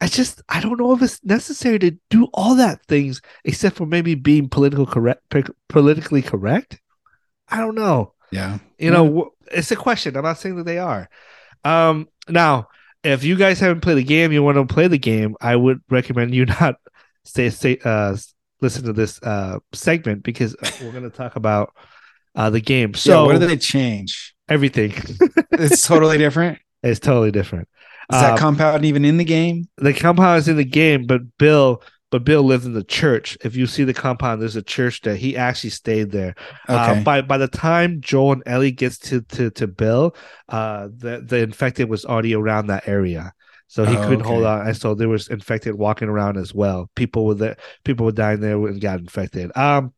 I 0.00 0.06
just 0.08 0.42
I 0.48 0.60
don't 0.60 0.78
know 0.78 0.92
if 0.92 1.02
it's 1.02 1.24
necessary 1.24 1.78
to 1.80 1.96
do 2.10 2.28
all 2.34 2.56
that 2.56 2.84
things 2.86 3.20
except 3.44 3.76
for 3.76 3.86
maybe 3.86 4.14
being 4.14 4.48
political 4.48 4.86
correct 4.86 5.22
politically 5.68 6.22
correct. 6.22 6.80
I 7.48 7.58
don't 7.58 7.74
know. 7.76 8.14
yeah, 8.32 8.58
You 8.78 8.90
know, 8.90 9.04
w- 9.06 9.30
it's 9.52 9.70
a 9.70 9.76
question. 9.76 10.16
I'm 10.16 10.24
not 10.24 10.38
saying 10.38 10.56
that 10.56 10.64
they 10.66 10.78
are. 10.78 11.08
Um, 11.64 12.08
now, 12.28 12.68
if 13.04 13.22
you 13.22 13.36
guys 13.36 13.60
haven't 13.60 13.80
played 13.82 13.98
the 13.98 14.02
game, 14.04 14.32
you 14.32 14.42
want 14.42 14.56
to 14.56 14.66
play 14.74 14.88
the 14.88 14.98
game, 14.98 15.36
I 15.40 15.54
would 15.56 15.80
recommend 15.90 16.34
you 16.34 16.46
not 16.60 16.76
stay, 17.24 17.50
stay 17.50 17.78
uh, 17.84 18.16
listen 18.60 18.84
to 18.84 18.92
this 18.92 19.22
uh 19.22 19.58
segment 19.72 20.22
because 20.22 20.56
uh, 20.62 20.70
we're 20.80 20.92
going 20.92 21.04
to 21.10 21.16
talk 21.16 21.36
about 21.36 21.74
uh 22.34 22.50
the 22.50 22.60
game. 22.60 22.94
So 22.94 23.00
So 23.12 23.24
what 23.24 23.38
did 23.38 23.48
they 23.48 23.56
change? 23.58 24.34
everything 24.48 24.92
It's 25.52 25.86
totally 25.86 26.18
different. 26.18 26.58
It's 26.82 27.00
totally 27.00 27.30
different. 27.30 27.68
Is 28.12 28.20
that 28.20 28.34
Um, 28.34 28.38
compound 28.38 28.84
even 28.84 29.04
in 29.06 29.16
the 29.16 29.24
game? 29.24 29.68
the 29.78 29.94
compound 29.94 30.38
is 30.38 30.48
in 30.48 30.56
the 30.56 30.64
game, 30.64 31.06
but 31.06 31.22
Bill, 31.38 31.82
but 32.10 32.24
Bill 32.24 32.42
lives 32.42 32.66
in 32.66 32.74
the 32.74 32.84
church. 32.84 33.38
If 33.42 33.56
you 33.56 33.66
see 33.66 33.84
the 33.84 33.94
compound, 33.94 34.42
there's 34.42 34.56
a 34.56 34.62
church 34.62 35.00
there. 35.00 35.16
He 35.16 35.36
actually 35.36 35.70
stayed 35.70 36.10
there. 36.10 36.34
Okay, 36.68 36.92
Uh, 36.92 36.94
by 36.94 37.22
by 37.22 37.38
the 37.38 37.48
time 37.48 38.00
Joel 38.02 38.32
and 38.34 38.42
Ellie 38.46 38.70
gets 38.72 38.98
to 38.98 39.22
to 39.22 39.50
to 39.52 39.66
Bill, 39.66 40.14
uh, 40.48 40.88
the 40.94 41.24
the 41.26 41.38
infected 41.38 41.88
was 41.88 42.04
already 42.04 42.34
around 42.34 42.66
that 42.68 42.86
area, 42.86 43.32
so 43.66 43.84
he 43.84 43.96
Oh, 43.96 44.02
couldn't 44.08 44.24
hold 44.24 44.44
on, 44.44 44.66
and 44.66 44.76
so 44.76 44.94
there 44.94 45.08
was 45.08 45.28
infected 45.28 45.74
walking 45.74 46.08
around 46.08 46.36
as 46.36 46.54
well. 46.54 46.90
People 46.94 47.24
were 47.26 47.34
there, 47.34 47.56
people 47.84 48.06
were 48.06 48.12
dying 48.12 48.40
there 48.40 48.54
and 48.66 48.80
got 48.80 49.00
infected. 49.00 49.50
Um, 49.56 49.92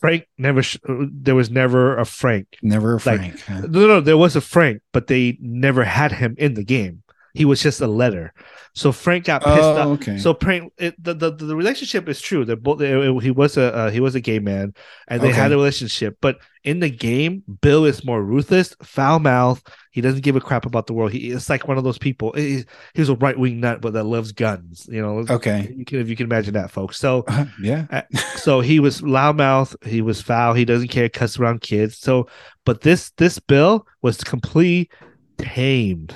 Frank 0.00 0.26
never. 0.36 0.62
Sh- 0.62 0.78
there 0.88 1.34
was 1.36 1.50
never 1.50 1.96
a 1.96 2.04
Frank. 2.04 2.56
never 2.62 2.90
a 2.90 2.94
like- 2.94 3.02
Frank. 3.02 3.40
huh? 3.42 3.60
No, 3.68 3.86
no, 3.86 4.00
there 4.00 4.16
was 4.18 4.34
a 4.34 4.40
Frank, 4.40 4.82
but 4.92 5.06
they 5.06 5.38
never 5.40 5.84
had 5.84 6.12
him 6.12 6.34
in 6.38 6.54
the 6.54 6.64
game. 6.64 7.02
He 7.38 7.44
was 7.44 7.62
just 7.62 7.80
a 7.80 7.86
letter. 7.86 8.32
So 8.74 8.90
Frank 8.92 9.24
got 9.26 9.42
pissed 9.42 9.58
off. 9.78 9.86
Oh, 9.86 9.92
okay. 9.92 10.18
So 10.18 10.34
Frank, 10.34 10.72
it, 10.76 10.94
the, 11.02 11.14
the 11.14 11.30
the 11.30 11.54
relationship 11.56 12.08
is 12.08 12.20
true. 12.20 12.44
They're 12.44 12.56
both. 12.56 12.78
they- 12.78 13.18
he 13.20 13.30
was 13.30 13.56
a 13.56 13.72
uh, 13.74 13.90
he 13.90 14.00
was 14.00 14.14
a 14.16 14.20
gay 14.20 14.38
man, 14.40 14.74
and 15.08 15.20
they 15.22 15.28
Okay. 15.28 15.36
had 15.36 15.52
a 15.52 15.56
relationship. 15.56 16.18
But 16.20 16.38
in 16.64 16.80
the 16.80 16.90
game, 16.90 17.42
Bill 17.62 17.84
is 17.84 18.04
more 18.04 18.22
ruthless, 18.22 18.74
foul 18.82 19.20
mouth. 19.20 19.62
He 19.92 20.00
doesn't 20.00 20.22
give 20.22 20.36
a 20.36 20.40
crap 20.40 20.66
about 20.66 20.86
the 20.86 20.92
world. 20.94 21.12
He 21.12 21.30
it's 21.30 21.48
like 21.48 21.66
one 21.66 21.78
of 21.78 21.84
those 21.84 21.98
people. 21.98 22.32
He, 22.32 22.64
he's 22.94 23.08
a 23.08 23.14
right 23.16 23.38
wing 23.38 23.60
nut, 23.60 23.80
but 23.80 23.92
that 23.94 24.04
loves 24.04 24.32
guns. 24.32 24.88
You 24.90 25.00
know. 25.02 25.24
okay, 25.30 25.72
You 25.76 25.84
can 25.84 26.00
if 26.00 26.08
you 26.08 26.16
can 26.16 26.26
imagine 26.26 26.54
that, 26.54 26.70
folks. 26.70 26.98
So 26.98 27.24
yeah, 27.62 28.02
so 28.36 28.60
he 28.60 28.78
was 28.80 29.00
loudmouth. 29.00 29.74
He 29.86 30.02
was 30.02 30.20
foul. 30.20 30.54
He 30.54 30.64
doesn't 30.64 30.88
care. 30.88 31.08
Cuss 31.08 31.38
around 31.38 31.62
kids. 31.62 31.98
So, 31.98 32.28
but 32.64 32.82
this 32.82 33.10
this 33.16 33.38
Bill 33.38 33.86
was 34.02 34.18
completely 34.22 34.90
tamed. 35.38 36.14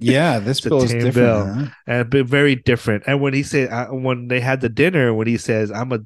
yeah. 0.00 0.38
This 0.44 0.60
bill 0.60 0.82
is 0.82 0.90
different. 0.92 1.14
bill. 1.14 1.46
huh? 1.54 1.66
and 1.86 2.10
very 2.28 2.56
different. 2.56 3.04
And 3.06 3.20
when 3.20 3.34
he 3.34 3.42
said 3.42 3.70
uh, 3.70 3.86
when 3.88 4.28
they 4.28 4.40
had 4.40 4.60
the 4.60 4.68
dinner, 4.68 5.14
when 5.14 5.26
he 5.26 5.36
says, 5.36 5.70
"I'm 5.70 5.92
a, 5.92 6.00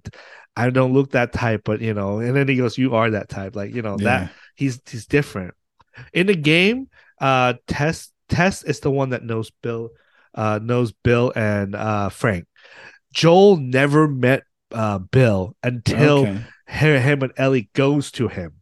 I 0.57 0.71
don't 0.71 0.93
look 0.93 1.13
that 1.13 1.33
type," 1.33 1.63
but 1.65 1.81
you 1.81 1.95
know, 1.95 2.19
and 2.19 2.37
then 2.37 2.49
he 2.49 2.57
goes, 2.57 2.77
"You 2.79 2.95
are 2.95 3.11
that 3.11 3.29
type," 3.29 3.57
like 3.57 3.75
you 3.75 3.83
know 3.83 3.97
Yeah. 3.99 4.05
that 4.05 4.33
he's 4.55 4.81
he's 4.91 5.07
different. 5.07 5.55
In 6.13 6.27
the 6.27 6.35
game, 6.37 6.89
uh, 7.21 7.55
Tess 7.67 8.13
Tess 8.29 8.63
is 8.63 8.81
the 8.81 8.91
one 8.91 9.11
that 9.11 9.23
knows 9.25 9.51
Bill, 9.63 9.91
uh, 10.35 10.59
knows 10.63 10.93
Bill 10.93 11.33
and 11.35 11.75
uh 11.75 12.09
Frank. 12.11 12.45
Joel 13.15 13.57
never 13.57 14.09
met 14.09 14.43
uh 14.73 14.99
Bill 14.99 15.57
until 15.63 16.19
Okay. 16.21 16.43
him, 16.67 17.01
him 17.03 17.23
and 17.23 17.33
Ellie 17.37 17.71
goes 17.75 18.11
to 18.13 18.29
him. 18.29 18.53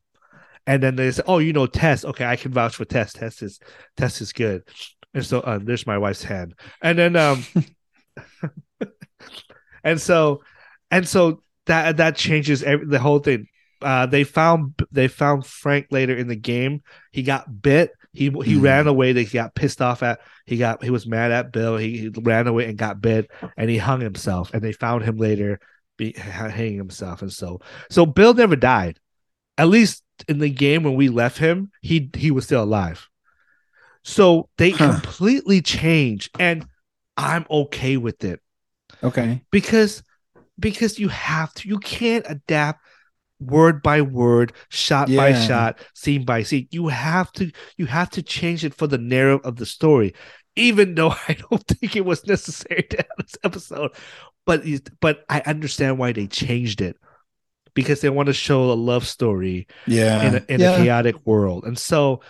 And 0.67 0.83
then 0.83 0.97
they 0.97 1.11
say, 1.11 1.23
"Oh, 1.27 1.39
you 1.39 1.53
know 1.53 1.67
Tess. 1.67 2.05
Okay, 2.05 2.25
I 2.25 2.37
can 2.37 2.53
vouch 2.53 2.77
for 2.77 2.85
Tess. 2.85 3.13
Tess 3.13 3.43
is 3.43 3.61
Tess 3.97 4.21
is 4.21 4.33
good." 4.33 4.63
And 5.13 5.25
so, 5.25 5.41
uh, 5.41 5.59
there's 5.63 5.87
my 5.87 5.99
wife's 5.99 6.25
hand. 6.25 6.55
And 6.83 6.99
then, 6.99 7.17
um, 7.17 7.45
and 9.85 10.01
so, 10.01 10.43
and 10.91 11.07
so 11.09 11.43
that 11.67 11.99
that 11.99 12.17
changes 12.17 12.63
every, 12.63 12.87
the 12.87 12.99
whole 12.99 13.19
thing. 13.19 13.47
Uh, 13.83 14.07
they 14.07 14.25
found 14.25 14.75
they 14.93 15.09
found 15.09 15.45
Frank 15.47 15.89
later 15.91 16.17
in 16.17 16.29
the 16.29 16.37
game. 16.37 16.83
He 17.13 17.23
got 17.23 17.61
bit. 17.63 17.91
He 18.13 18.25
he 18.25 18.31
Mhm. 18.57 18.63
ran 18.63 18.87
away. 18.87 19.13
They 19.13 19.25
got 19.25 19.55
pissed 19.55 19.83
off 19.83 20.03
at. 20.03 20.21
He 20.47 20.57
got 20.57 20.83
he 20.83 20.91
was 20.91 21.07
mad 21.07 21.33
at 21.33 21.53
Bill. 21.53 21.77
He, 21.77 21.99
he 21.99 22.09
ran 22.09 22.47
away 22.47 22.67
and 22.69 22.79
got 22.79 23.01
bit, 23.01 23.31
and 23.57 23.69
he 23.69 23.77
hung 23.77 24.01
himself. 24.01 24.55
And 24.55 24.63
they 24.63 24.73
found 24.73 25.05
him 25.05 25.17
later, 25.19 25.59
be, 25.99 26.13
hanging 26.13 26.79
himself. 26.79 27.23
And 27.23 27.33
so 27.33 27.61
so 27.91 28.07
Bill 28.07 28.33
never 28.35 28.57
died. 28.57 28.99
At 29.59 29.69
least 29.69 30.03
in 30.29 30.39
the 30.39 30.51
game 30.51 30.83
when 30.85 30.95
we 30.95 31.09
left 31.09 31.39
him, 31.39 31.71
he 31.83 32.11
he 32.17 32.31
was 32.31 32.45
still 32.45 32.63
alive. 32.65 33.09
So 34.05 34.49
they 34.59 34.73
Huh. 34.73 35.01
completely 35.03 35.61
changed, 35.63 36.31
and 36.39 36.67
I'm 37.17 37.47
okay 37.51 37.97
with 37.97 38.25
it 38.25 38.41
Okay. 39.03 39.45
because 39.51 40.03
because 40.59 40.99
you 40.99 41.09
have 41.09 41.53
to. 41.55 41.69
You 41.69 41.79
can't 41.79 42.27
adapt 42.29 42.81
word 43.41 43.83
by 43.83 44.03
word, 44.03 44.53
shot 44.71 45.17
by 45.17 45.33
shot, 45.35 45.79
scene 45.95 46.25
by 46.25 46.43
scene. 46.45 46.69
You 46.71 46.89
have 46.89 47.33
to 47.35 47.51
you 47.77 47.87
have 47.87 48.11
to 48.11 48.23
change 48.23 48.65
it 48.65 48.75
for 48.75 48.87
the 48.87 48.99
narrative 48.99 49.47
of 49.47 49.57
the 49.57 49.67
story. 49.67 50.15
Even 50.57 50.95
though 50.95 51.11
I 51.29 51.35
don't 51.51 51.65
think 51.67 51.97
it 51.97 52.05
was 52.05 52.27
necessary 52.27 52.85
to 52.91 52.97
have 52.99 53.07
this 53.27 53.37
episode, 53.45 53.93
but 54.47 54.65
but 55.01 55.25
I 55.29 55.43
understand 55.47 55.99
why 55.99 56.13
they 56.13 56.27
changed 56.27 56.81
it 56.81 56.97
because 57.75 58.01
they 58.01 58.11
want 58.11 58.27
to 58.29 58.33
show 58.33 58.71
a 58.71 58.75
love 58.75 59.07
story 59.07 59.67
Yeah. 59.87 60.23
in 60.23 60.35
a, 60.37 60.45
in 60.49 60.61
yeah. 60.61 60.73
a 60.73 60.79
chaotic 60.79 61.17
world. 61.27 61.65
And 61.65 61.79
so 61.79 62.21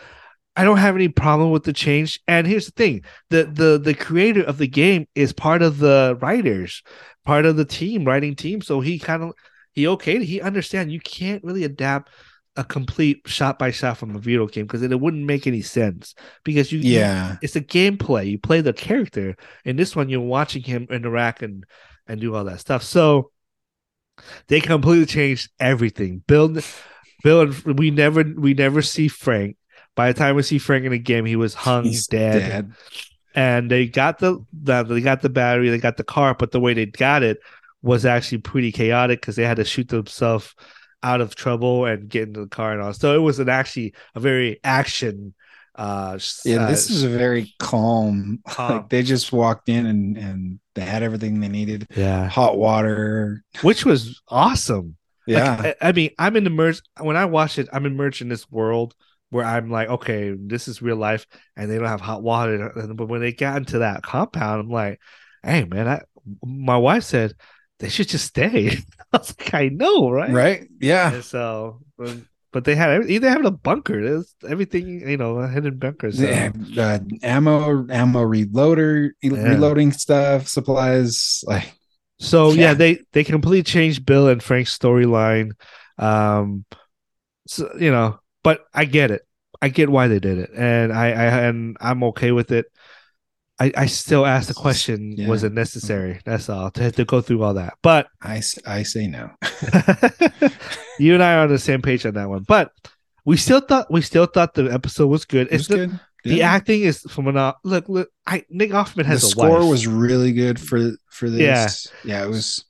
I 0.57 0.65
don't 0.65 0.79
have 0.79 0.95
any 0.95 1.09
problem 1.09 1.51
with 1.51 1.65
the 1.65 1.73
change. 1.73 2.21
And 2.29 2.47
here's 2.47 2.67
the 2.67 2.73
thing: 2.73 3.03
the 3.31 3.45
the 3.45 3.79
the 3.79 3.95
creator 3.95 4.43
of 4.43 4.59
the 4.59 4.69
game 4.69 5.07
is 5.15 5.33
part 5.33 5.63
of 5.63 5.79
the 5.79 6.17
writers, 6.23 6.83
part 7.25 7.45
of 7.47 7.57
the 7.57 7.65
team, 7.65 8.05
writing 8.05 8.37
team. 8.37 8.61
So 8.63 8.81
he 8.81 8.99
kind 8.99 9.23
of 9.25 9.33
he 9.73 9.85
okayed. 9.85 10.23
He 10.23 10.41
understand 10.41 10.93
you 10.93 11.01
can't 11.01 11.43
really 11.45 11.65
adapt 11.65 12.11
a 12.57 12.63
complete 12.63 13.23
shot 13.27 13.59
by 13.59 13.73
shot 13.73 13.99
from 13.99 14.15
a 14.15 14.19
video 14.21 14.47
game 14.47 14.65
because 14.65 14.83
it 14.83 15.01
wouldn't 15.01 15.25
make 15.27 15.49
any 15.49 15.61
sense 15.61 16.15
because 16.45 16.71
you 16.71 16.79
you- 16.79 17.01
yeah. 17.01 17.37
it's 17.43 17.57
a 17.57 17.61
gameplay. 17.61 18.31
You 18.31 18.39
play 18.39 18.61
the 18.61 18.73
character. 18.73 19.35
In 19.65 19.75
this 19.77 19.97
one, 19.97 20.09
you're 20.09 20.21
watching 20.21 20.63
him 20.63 20.87
interact 20.91 21.43
and 21.43 21.65
and 22.07 22.21
do 22.21 22.35
all 22.35 22.45
that 22.45 22.61
stuff. 22.61 22.85
So 22.85 23.33
They 24.48 24.61
completely 24.61 25.07
changed 25.07 25.50
everything. 25.61 26.22
Bill, 26.27 26.57
Bill, 27.22 27.40
and 27.42 27.79
we 27.79 27.90
never 27.90 28.22
we 28.22 28.55
never 28.55 28.83
see 28.83 29.09
Frank. 29.09 29.57
By 29.96 30.12
the 30.12 30.18
time 30.18 30.37
we 30.37 30.42
see 30.42 30.59
Frank 30.59 30.85
in 30.85 30.92
the 30.92 30.98
game, 30.98 31.24
he 31.24 31.37
was 31.37 31.55
hung 31.55 31.85
He's 31.85 32.07
dead. 32.07 32.38
dead. 32.40 32.72
And 33.37 33.70
they 33.70 33.87
got 33.87 34.18
the, 34.20 34.44
the 34.53 34.83
they 34.85 35.00
got 35.00 35.22
the 35.22 35.29
battery, 35.29 35.70
they 35.70 35.79
got 35.79 35.96
the 35.96 36.05
car, 36.05 36.35
but 36.38 36.53
the 36.53 36.61
way 36.61 36.74
they 36.74 36.87
got 36.87 37.22
it 37.22 37.38
was 37.83 38.07
actually 38.07 38.38
pretty 38.38 38.72
chaotic 38.72 39.20
because 39.20 39.37
they 39.37 39.44
had 39.44 39.57
to 39.57 39.64
shoot 39.64 39.88
themselves 39.88 40.55
out 41.03 41.20
of 41.20 41.35
trouble 41.35 41.85
and 41.85 42.09
get 42.09 42.29
into 42.29 42.40
the 42.40 42.46
car 42.48 42.72
and 42.72 42.81
all. 42.81 42.92
So 42.94 43.14
it 43.14 43.18
was 43.18 43.38
an 43.38 43.48
actually 43.48 43.94
a 44.14 44.20
very 44.20 44.61
action. 44.64 45.35
Uh, 45.74 46.18
Yeah, 46.44 46.64
uh, 46.64 46.70
this 46.70 46.88
is 46.88 47.03
a 47.03 47.09
very 47.09 47.53
calm. 47.59 48.40
Calm. 48.48 48.72
Like 48.77 48.88
they 48.88 49.03
just 49.03 49.33
walked 49.33 49.68
in 49.68 49.87
and 49.87 50.16
and 50.16 50.61
they 50.75 50.83
had 50.83 51.03
everything 51.03 51.41
they 51.41 51.49
needed. 51.49 51.87
yeah, 51.97 52.29
Hot 52.29 52.57
water. 52.59 53.43
which 53.63 53.85
was 53.85 54.21
awesome. 54.29 54.97
Like, 55.27 55.37
Yeah. 55.39 55.73
I, 55.81 55.89
I 55.89 55.93
mean, 55.93 56.11
I'm 56.19 56.37
in 56.37 56.47
immersed 56.47 56.89
when 57.01 57.17
I 57.17 57.25
watch 57.27 57.59
it. 57.59 57.69
I'm 57.73 57.87
immersed 57.87 58.21
in 58.21 58.29
this 58.29 58.51
world 58.51 58.95
where 59.31 59.45
I'm 59.45 59.71
like, 59.71 59.89
okay, 59.89 60.35
this 60.39 60.69
is 60.69 60.83
real 60.83 60.97
life, 60.97 61.27
and 61.57 61.71
they 61.71 61.79
don't 61.79 61.89
have 61.89 62.01
hot 62.01 62.23
water. 62.23 62.69
And- 62.77 62.97
But 62.97 63.09
when 63.09 63.21
they 63.21 63.33
got 63.33 63.57
into 63.57 63.79
that 63.79 64.03
compound, 64.03 64.61
I'm 64.61 64.69
like, 64.71 65.01
hey, 65.43 65.65
man, 65.65 65.89
I, 65.89 66.03
my 66.45 66.77
wife 66.77 67.05
said 67.05 67.33
they 67.81 67.89
should 67.89 68.09
just 68.09 68.27
stay. 68.27 68.69
I 69.13 69.17
was 69.19 69.35
like, 69.39 69.55
I 69.55 69.69
know, 69.69 70.11
right? 70.11 70.31
right. 70.31 70.69
Yeah. 70.81 71.15
And 71.15 71.25
so, 71.25 71.81
but, 72.55 72.64
they 72.64 72.75
had 72.75 73.11
either 73.11 73.29
having 73.29 73.47
a 73.47 73.51
bunker. 73.51 74.03
There's 74.03 74.35
everything, 74.49 75.07
you 75.07 75.17
know, 75.19 75.40
hidden 75.43 75.77
bunkers. 75.79 76.19
So. 76.19 76.25
Yeah, 76.25 76.53
uh, 76.79 76.99
ammo, 77.23 77.87
ammo 77.90 78.25
reloader, 78.25 79.11
Yeah. 79.23 79.43
reloading 79.43 79.93
stuff, 79.93 80.49
supplies. 80.49 81.43
Like 81.47 81.75
So 82.19 82.53
yeah. 82.53 82.69
Yeah. 82.69 82.75
they 82.75 82.99
they 83.12 83.25
completely 83.25 83.64
changed 83.64 84.07
Bill 84.07 84.29
and 84.29 84.43
Frank's 84.43 84.77
storyline. 84.77 85.53
Um, 85.99 86.64
so 87.47 87.69
you 87.79 87.90
know, 87.90 88.19
but 88.43 88.64
I 88.73 88.87
get 88.87 89.11
it. 89.11 89.23
I 89.61 89.69
get 89.69 89.88
why 89.88 90.09
they 90.09 90.19
did 90.19 90.38
it, 90.38 90.51
and 90.55 90.93
I, 90.93 91.07
I 91.07 91.27
and 91.49 91.77
I'm 91.81 92.03
okay 92.05 92.33
with 92.33 92.53
it. 92.53 92.67
I, 93.59 93.73
I 93.77 93.87
still 93.87 94.27
ask 94.27 94.49
the 94.49 94.55
question: 94.55 95.14
Was 95.27 95.45
it 95.45 95.53
necessary? 95.53 96.21
That's 96.25 96.49
all 96.49 96.71
to 96.73 96.90
to 96.90 97.05
go 97.05 97.21
through 97.21 97.43
all 97.43 97.55
that. 97.55 97.75
But 97.83 98.09
I, 98.23 98.43
I 98.67 98.83
say 98.83 99.07
no. 99.07 99.31
you 101.05 101.14
and 101.14 101.23
I 101.23 101.35
are 101.35 101.40
on 101.45 101.49
the 101.49 101.59
same 101.59 101.83
page 101.83 102.07
on 102.07 102.14
that 102.14 102.29
one. 102.29 102.43
But 102.43 102.73
we 103.25 103.37
still 103.37 103.61
thought 103.61 103.90
we 103.90 104.01
still 104.03 104.27
thought 104.27 104.55
the 104.55 104.73
episode 104.73 105.07
was 105.09 105.25
good. 105.25 105.47
It 105.49 105.55
It's 105.55 105.69
was 105.69 105.79
the, 105.79 105.87
good. 105.87 106.01
the 106.25 106.43
acting 106.43 106.83
is 106.83 107.01
phenomenal. 107.03 107.55
Look, 107.64 107.88
look, 107.88 108.09
I 108.27 108.45
Nick 108.51 108.71
Offerman 108.71 109.05
The 109.05 109.05
has 109.05 109.25
a 109.25 109.29
score 109.29 109.61
wife. 109.61 109.69
was 109.69 109.87
really 109.87 110.33
good 110.33 110.59
for 110.61 110.93
for 111.11 111.29
this. 111.31 111.88
Yeah. 112.05 112.19
Yeah, 112.21 112.25
it 112.25 112.29
was. 112.29 112.64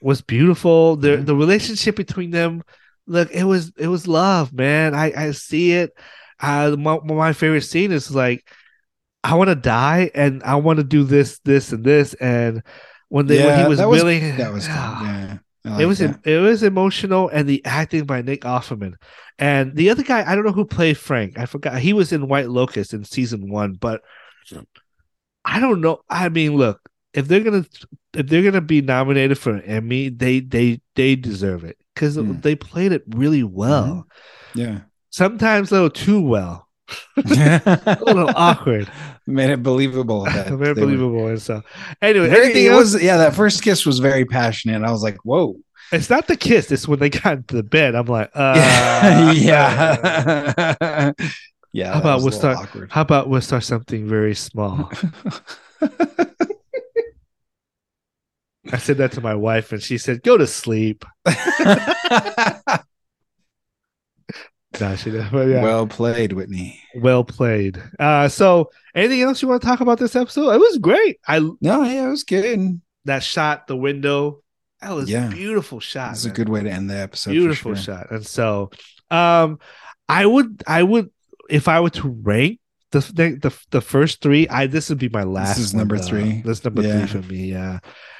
was 0.00 0.20
beautiful. 0.22 0.96
The 0.96 1.10
Yeah. 1.10 1.16
the 1.24 1.34
relationship 1.36 1.96
between 1.96 2.30
them, 2.30 2.62
look, 3.06 3.30
it 3.32 3.44
was 3.44 3.72
it 3.78 3.88
was 3.88 4.06
love, 4.06 4.52
man. 4.52 4.94
I 4.94 5.12
I 5.16 5.30
see 5.32 5.72
it. 5.72 5.92
Uh, 6.40 6.76
my 6.78 6.98
my 7.04 7.32
favorite 7.32 7.62
scene 7.64 7.92
is 7.92 8.10
like, 8.14 8.46
I 9.24 9.34
want 9.34 9.48
to 9.48 9.54
die 9.56 10.10
and 10.14 10.42
I 10.44 10.56
want 10.56 10.76
to 10.78 10.84
do 10.84 11.02
this, 11.04 11.38
this, 11.44 11.72
and 11.72 11.82
this. 11.82 12.12
And 12.20 12.62
when 13.08 13.26
they 13.26 13.42
when 13.44 13.58
he 13.62 13.66
was 13.68 13.78
that 13.78 13.88
was- 13.88 14.02
willing, 14.02 14.36
That 14.36 14.52
was 14.52 14.66
good. 14.66 14.74
Yeah. 15.08 15.38
I 15.66 15.82
it 15.82 15.86
was 15.86 15.98
that. 15.98 16.20
it 16.24 16.38
was 16.38 16.62
emotional 16.62 17.28
and 17.28 17.48
the 17.48 17.64
acting 17.64 18.04
by 18.04 18.22
Nick 18.22 18.42
Offerman. 18.42 18.94
And 19.38 19.74
the 19.74 19.90
other 19.90 20.02
guy 20.02 20.30
I 20.30 20.34
don't 20.34 20.44
know 20.46 20.52
who 20.52 20.64
played 20.64 20.96
Frank. 20.96 21.38
I 21.38 21.46
forgot. 21.46 21.78
He 21.80 21.92
was 21.92 22.12
in 22.12 22.28
White 22.28 22.48
Lotus 22.50 22.92
in 22.92 23.04
season 23.04 23.50
one 23.50 23.74
but 23.74 24.02
I 25.44 25.60
don't 25.60 25.80
know. 25.80 26.00
I 26.08 26.28
mean 26.28 26.56
look 26.56 26.80
if 27.14 27.28
they're 27.28 27.40
gonna 27.42 27.64
if 28.14 28.26
they're 28.28 28.42
gonna 28.42 28.60
be 28.60 28.80
nominated 28.82 29.38
for 29.38 29.52
an 29.54 29.62
Emmy 29.62 30.08
they 30.08 30.40
they 30.40 30.80
they 30.94 31.16
deserve 31.16 31.64
it 31.64 31.76
because 31.94 32.16
Mm. 32.16 32.42
they 32.42 32.54
played 32.56 32.92
it 32.92 33.02
really 33.08 33.42
well. 33.44 34.06
Yeah. 34.54 34.80
sometimes 35.10 35.70
a 35.70 35.74
little 35.74 35.90
too 35.90 36.20
well. 36.20 36.68
A 37.16 37.98
little 38.06 38.30
awkward 38.36 38.88
Made 39.26 39.50
it 39.50 39.62
believable. 39.62 40.24
Very 40.30 40.44
they 40.44 40.54
were- 40.54 40.74
believable 40.74 41.26
and 41.26 41.42
so 41.42 41.62
anyway 42.00 42.28
Very, 42.28 42.44
anything 42.46 42.66
else 42.68 42.94
was 42.94 43.02
yeah. 43.02 43.16
That 43.16 43.34
first 43.34 43.62
kiss 43.62 43.84
was 43.84 43.98
very 43.98 44.24
passionate. 44.24 44.82
I 44.82 44.90
was 44.92 45.02
like, 45.02 45.16
whoa. 45.24 45.56
it's 45.92 46.08
not 46.10 46.26
the 46.28 46.36
kiss 46.36 46.70
it's 46.72 46.86
when 46.88 46.98
they 46.98 47.10
got 47.10 47.32
into 47.38 47.56
the 47.56 47.62
bed 47.62 47.94
I'm 47.94 48.06
like 48.06 48.30
uh 48.34 49.32
yeah. 49.36 51.12
yeah. 51.72 51.92
How 51.92 52.00
about 52.00 52.22
we'll 52.22 52.32
start- 52.32 52.58
Awkward. 52.58 52.90
How 52.92 53.02
about 53.02 53.28
we'll 53.28 53.40
start 53.40 53.64
something 53.64 54.06
very 54.08 54.34
small? 54.34 54.90
I 58.72 58.78
said 58.78 58.98
that 58.98 59.12
to 59.12 59.20
my 59.20 59.34
wife, 59.36 59.70
and 59.70 59.80
she 59.80 59.96
said, 59.96 60.24
"Go 60.24 60.36
to 60.36 60.44
sleep." 60.46 61.04
No, 64.80 64.96
she 64.96 65.10
didn't. 65.10 65.30
But 65.32 65.48
yeah, 65.48 65.62
well, 65.62 65.86
played, 65.86 66.32
Whitney. 66.32 66.80
Well 66.94 67.24
played. 67.24 67.82
Uh, 67.98 68.28
so, 68.28 68.70
anything 68.94 69.22
else 69.22 69.42
you 69.42 69.48
want 69.48 69.62
to 69.62 69.66
talk 69.68 69.80
about 69.80 69.98
this 69.98 70.14
episode? 70.16 70.50
It 70.52 70.58
was 70.58 70.78
great. 70.78 71.18
I 71.26 71.38
No, 71.38 71.82
yeah, 71.82 72.06
it 72.06 72.10
was 72.10 72.24
good. 72.24 72.80
that 73.04 73.22
shot, 73.22 73.66
the 73.66 73.76
window, 73.76 74.42
that 74.80 74.92
was 74.92 75.08
Yeah. 75.08 75.28
a 75.28 75.30
beautiful 75.30 75.80
shot. 75.80 76.12
It's 76.12 76.24
a 76.24 76.30
good 76.30 76.48
way 76.48 76.62
to 76.62 76.70
end 76.70 76.90
the 76.90 76.96
episode. 76.98 77.30
beautiful 77.32 77.74
sure. 77.74 77.96
shot. 77.96 78.10
And 78.10 78.26
so, 78.26 78.70
um, 79.10 79.58
I 80.08 80.26
would, 80.26 80.62
I 80.66 80.82
would, 80.82 81.10
if 81.48 81.68
I 81.68 81.80
were 81.80 81.90
to 81.90 82.08
rank 82.08 82.58
the 82.92 83.00
the 83.00 83.38
the, 83.48 83.58
the 83.70 83.80
first 83.80 84.20
three, 84.22 84.48
I 84.48 84.66
this 84.66 84.88
would 84.88 84.98
be 84.98 85.08
my 85.08 85.22
last. 85.24 85.58
is 85.58 85.74
number 85.74 85.98
three? 85.98 86.42
This 86.42 86.64
number 86.64 86.82
Yeah. 86.82 87.06
three 87.06 87.20
for 87.22 87.26
me. 87.28 87.52
Yeah, 87.52 87.78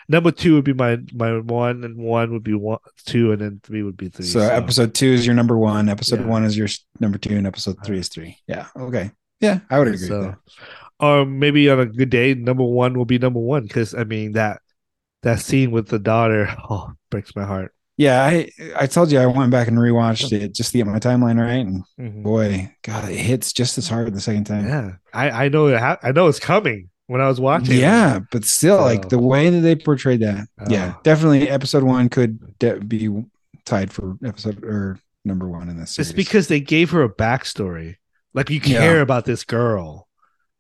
number 0.08 0.30
two 0.30 0.54
would 0.54 0.64
be 0.64 0.72
my 0.72 0.98
my 1.12 1.38
one, 1.38 1.84
and 1.84 1.96
one 1.96 2.32
would 2.32 2.42
be 2.44 2.54
one, 2.54 2.78
two, 3.04 3.32
and 3.32 3.40
then 3.40 3.60
three 3.62 3.82
would 3.82 3.96
be 3.96 4.08
three. 4.08 4.24
So, 4.26 4.40
episode 4.40 4.94
two 4.94 5.08
is 5.08 5.26
your 5.26 5.34
number 5.34 5.56
one. 5.58 5.88
Episode 5.88 6.20
Yeah. 6.20 6.26
one 6.26 6.44
is 6.44 6.56
your 6.56 6.68
number 7.00 7.18
two, 7.18 7.36
and 7.36 7.46
episode 7.46 7.76
three 7.84 7.98
is 7.98 8.08
three. 8.08 8.38
Yeah. 8.46 8.66
Okay. 8.76 9.10
Yeah, 9.40 9.60
I 9.70 9.78
would 9.78 9.88
agree. 9.88 10.08
So, 10.08 10.34
or 10.98 11.26
maybe 11.26 11.68
on 11.68 11.78
a 11.80 11.86
good 11.86 12.10
day, 12.10 12.34
number 12.34 12.64
one 12.64 12.96
will 12.96 13.04
be 13.04 13.18
number 13.18 13.40
one 13.40 13.64
because 13.64 13.94
I 13.94 14.04
mean 14.04 14.32
that 14.32 14.62
that 15.22 15.40
scene 15.40 15.70
with 15.70 15.88
the 15.88 15.98
daughter, 15.98 16.48
oh, 16.70 16.92
breaks 17.10 17.34
my 17.36 17.44
heart. 17.44 17.72
Yeah, 17.98 18.22
I 18.24 18.50
I 18.78 18.86
told 18.86 19.10
you 19.10 19.18
I 19.18 19.24
went 19.26 19.50
back 19.50 19.68
and 19.68 19.78
rewatched 19.78 20.30
it 20.32 20.54
just 20.54 20.72
to 20.72 20.78
get 20.78 20.86
my 20.86 20.98
timeline 20.98 21.40
right, 21.40 21.64
and 21.66 21.82
Mhm. 21.98 22.22
boy, 22.22 22.70
God, 22.82 23.10
it 23.10 23.16
hits 23.16 23.52
just 23.54 23.78
as 23.78 23.88
hard 23.88 24.12
the 24.14 24.20
second 24.20 24.44
time. 24.44 24.66
Yeah, 24.68 24.90
I 25.14 25.46
I 25.46 25.48
know 25.48 25.68
it. 25.68 25.78
Ha- 25.78 25.98
I 26.02 26.12
know 26.12 26.28
it's 26.28 26.38
coming 26.38 26.90
when 27.06 27.20
I 27.20 27.28
was 27.28 27.40
watching. 27.40 27.78
Yeah, 27.78 28.20
but 28.30 28.44
still, 28.44 28.76
like 28.80 29.08
the 29.08 29.18
way 29.18 29.50
that 29.50 29.60
they 29.60 29.76
portrayed 29.76 30.20
that. 30.20 30.46
yeah, 30.68 30.94
Oh. 30.96 31.00
definitely. 31.02 31.48
Episode 31.48 31.82
one 31.84 32.08
could 32.08 32.58
de- 32.58 32.80
be 32.80 33.08
tied 33.64 33.90
for 33.92 34.16
episode 34.24 34.64
or 34.64 34.98
number 35.24 35.48
one 35.48 35.68
in 35.68 35.76
this. 35.78 35.92
Series. 35.94 36.10
It's 36.10 36.16
because 36.16 36.48
they 36.48 36.60
gave 36.60 36.90
her 36.90 37.02
a 37.02 37.08
backstory. 37.12 37.96
Like 38.34 38.50
you 38.50 38.60
care 38.60 38.96
Yeah. 38.96 39.02
about 39.02 39.24
this 39.24 39.44
girl. 39.44 40.06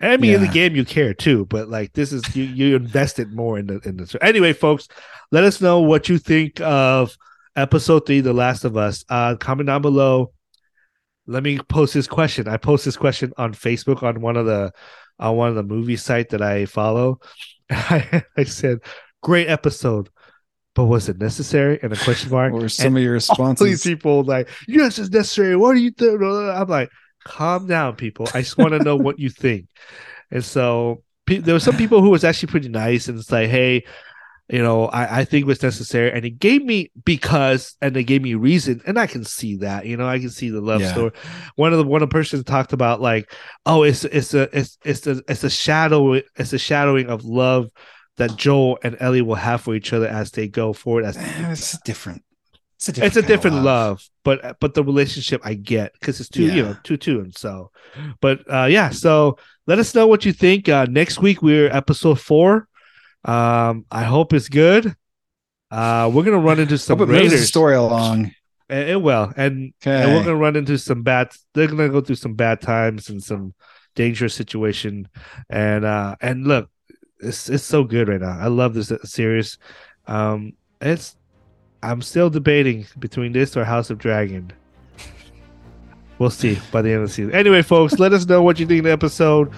I 0.00 0.16
mean, 0.18 0.34
in 0.34 0.40
the 0.42 0.48
game 0.48 0.76
you 0.76 0.84
care 0.84 1.14
too, 1.14 1.46
but 1.46 1.68
like 1.68 1.94
this 1.94 2.12
is 2.12 2.36
you 2.36 2.44
you 2.44 2.76
invested 2.76 3.32
more 3.32 3.58
in 3.58 3.66
the 3.66 3.80
in 3.84 3.96
this. 3.96 4.14
Anyway, 4.20 4.52
folks, 4.52 4.88
let 5.32 5.42
us 5.44 5.60
know 5.60 5.80
what 5.80 6.08
you 6.10 6.18
think 6.18 6.60
of 6.60 7.16
episode 7.56 8.04
three, 8.06 8.20
The 8.20 8.34
Last 8.34 8.64
of 8.64 8.76
Us. 8.76 9.04
Uh, 9.08 9.36
comment 9.36 9.66
down 9.68 9.80
below. 9.80 10.32
Let 11.26 11.42
me 11.42 11.58
post 11.58 11.94
this 11.94 12.06
question. 12.06 12.46
I 12.46 12.56
post 12.58 12.84
this 12.84 12.96
question 12.96 13.32
on 13.38 13.54
Facebook 13.54 14.02
on 14.02 14.20
one 14.20 14.36
of 14.36 14.44
the 14.46 14.72
on 15.18 15.36
one 15.36 15.48
of 15.48 15.54
the 15.54 15.62
movie 15.62 15.96
site 15.96 16.30
that 16.30 16.42
I 16.42 16.66
follow. 16.66 17.20
I, 17.70 18.22
I 18.36 18.44
said, 18.44 18.80
"Great 19.22 19.48
episode." 19.48 20.10
But 20.74 20.86
was 20.86 21.08
it 21.08 21.18
necessary? 21.18 21.78
And 21.82 21.92
a 21.92 21.96
question 21.96 22.30
mark. 22.30 22.52
or 22.52 22.68
some 22.68 22.88
And 22.88 22.96
of 22.96 23.02
your 23.02 23.14
all 23.38 23.46
these 23.64 23.80
responses. 23.80 23.82
people 23.82 24.24
like, 24.24 24.48
yes, 24.68 24.98
it's 24.98 25.08
necessary. 25.10 25.56
What 25.56 25.74
do 25.74 25.80
you 25.80 25.90
think? 25.90 26.20
I'm 26.22 26.68
like, 26.68 26.90
calm 27.24 27.66
down, 27.66 27.96
people. 27.96 28.28
I 28.34 28.42
just 28.42 28.58
want 28.58 28.72
to 28.72 28.78
know 28.80 28.96
what 28.96 29.18
you 29.18 29.30
think. 29.30 29.68
And 30.30 30.44
so 30.44 31.02
pe- 31.26 31.38
there 31.38 31.54
were 31.54 31.60
some 31.60 31.76
people 31.78 32.02
who 32.02 32.10
was 32.10 32.24
actually 32.24 32.50
pretty 32.50 32.68
nice 32.68 33.08
and 33.08 33.18
it's 33.18 33.32
like, 33.32 33.48
hey, 33.48 33.84
you 34.48 34.62
know, 34.62 34.86
I, 34.86 35.20
I 35.20 35.24
think 35.24 35.42
it 35.42 35.46
was 35.46 35.62
necessary. 35.62 36.12
And 36.12 36.24
it 36.24 36.38
gave 36.38 36.64
me 36.64 36.90
because 37.04 37.76
and 37.82 37.94
they 37.96 38.04
gave 38.04 38.22
me 38.22 38.34
reason. 38.34 38.80
And 38.86 38.98
I 38.98 39.06
can 39.06 39.24
see 39.24 39.56
that, 39.56 39.86
you 39.86 39.96
know, 39.96 40.06
I 40.06 40.18
can 40.18 40.30
see 40.30 40.50
the 40.50 40.60
love 40.60 40.82
Yeah. 40.82 40.92
story. 40.92 41.10
One 41.56 41.72
of 41.72 41.78
the 41.78 41.84
one 41.86 42.02
of 42.02 42.08
the 42.08 42.12
persons 42.12 42.44
talked 42.44 42.72
about 42.72 43.00
like, 43.00 43.32
oh, 43.64 43.82
it's 43.82 44.04
it's 44.04 44.34
a 44.34 44.48
it's 44.56 44.78
it's 44.84 45.06
a 45.06 45.20
it's 45.28 45.42
a 45.44 45.50
shadow, 45.50 46.12
it's 46.12 46.52
a 46.52 46.58
shadowing 46.58 47.08
of 47.08 47.24
love 47.24 47.70
that 48.18 48.36
Joel 48.36 48.78
and 48.82 48.96
Ellie 49.00 49.20
will 49.22 49.34
have 49.34 49.60
for 49.62 49.74
each 49.74 49.92
other 49.92 50.06
as 50.08 50.30
they 50.30 50.48
go 50.48 50.72
forward 50.72 51.04
as 51.04 51.16
it's 51.16 51.78
different. 51.78 52.22
It's 52.76 52.88
a 52.88 52.92
different. 52.92 53.06
it's 53.16 53.16
a 53.16 53.26
different 53.26 53.56
love. 53.64 54.02
but 54.22 54.60
but 54.60 54.74
the 54.74 54.84
relationship 54.84 55.40
I 55.44 55.54
get 55.54 55.92
because 55.94 56.20
it's 56.20 56.28
two, 56.28 56.44
you 56.44 56.62
know, 56.62 56.76
two 56.84 56.96
two, 56.98 57.20
and 57.20 57.36
so, 57.36 57.70
but 58.20 58.40
uh, 58.52 58.66
yeah. 58.66 58.90
So 58.90 59.38
let 59.66 59.78
us 59.78 59.94
know 59.94 60.06
what 60.06 60.24
you 60.24 60.32
think. 60.32 60.68
Uh, 60.68 60.86
next 60.88 61.20
week 61.20 61.42
we're 61.42 61.68
episode 61.68 62.20
four. 62.20 62.68
Um, 63.26 63.84
I 63.90 64.04
hope 64.04 64.32
it's 64.32 64.48
good. 64.48 64.94
Uh, 65.70 66.10
we're 66.14 66.22
gonna 66.22 66.38
run 66.38 66.60
into 66.60 66.78
some 66.78 66.98
Hope 66.98 67.08
it 67.08 67.12
moves 67.12 67.22
the 67.24 67.28
Raiders. 67.36 67.48
story 67.48 67.74
along. 67.74 68.26
It, 68.70 68.90
it 68.90 69.02
will, 69.02 69.32
and 69.36 69.72
Okay. 69.82 70.02
and 70.02 70.12
we're 70.14 70.20
gonna 70.24 70.36
run 70.36 70.56
into 70.56 70.78
some 70.78 71.02
bad. 71.02 71.30
They're 71.54 71.66
gonna 71.66 71.88
go 71.88 72.00
through 72.00 72.16
some 72.16 72.34
bad 72.34 72.60
times 72.60 73.08
and 73.08 73.22
some 73.22 73.54
dangerous 73.96 74.34
situation, 74.34 75.08
and 75.50 75.84
uh, 75.84 76.14
and 76.20 76.46
look, 76.46 76.70
it's 77.20 77.48
it's 77.50 77.64
so 77.64 77.82
good 77.84 78.08
right 78.08 78.20
now. 78.20 78.38
I 78.38 78.46
love 78.46 78.74
this 78.74 78.92
series. 79.04 79.58
Um, 80.06 80.52
it's 80.80 81.16
I'm 81.82 82.00
still 82.02 82.30
debating 82.30 82.86
between 82.98 83.32
this 83.32 83.56
or 83.56 83.64
House 83.64 83.90
of 83.90 83.98
Dragon. 83.98 84.52
We'll 86.18 86.30
see 86.30 86.58
by 86.72 86.80
the 86.80 86.90
end 86.92 87.02
of 87.02 87.08
the 87.08 87.12
season. 87.14 87.34
Anyway, 87.34 87.60
folks, 87.62 87.98
let 87.98 88.12
us 88.14 88.24
know 88.24 88.42
what 88.42 88.58
you 88.58 88.66
think 88.66 88.78
of 88.78 88.84
the 88.84 88.92
episode. 88.92 89.50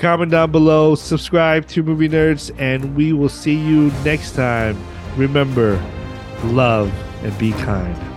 Comment 0.00 0.30
down 0.30 0.50
below, 0.50 0.94
subscribe 0.94 1.68
to 1.68 1.82
Movie 1.82 2.08
Nerds, 2.08 2.50
and 2.58 2.96
we 2.96 3.12
will 3.12 3.28
see 3.28 3.54
you 3.54 3.90
next 4.02 4.32
time. 4.32 4.82
Remember, 5.14 5.78
love 6.44 6.90
and 7.22 7.36
be 7.38 7.52
kind. 7.52 8.09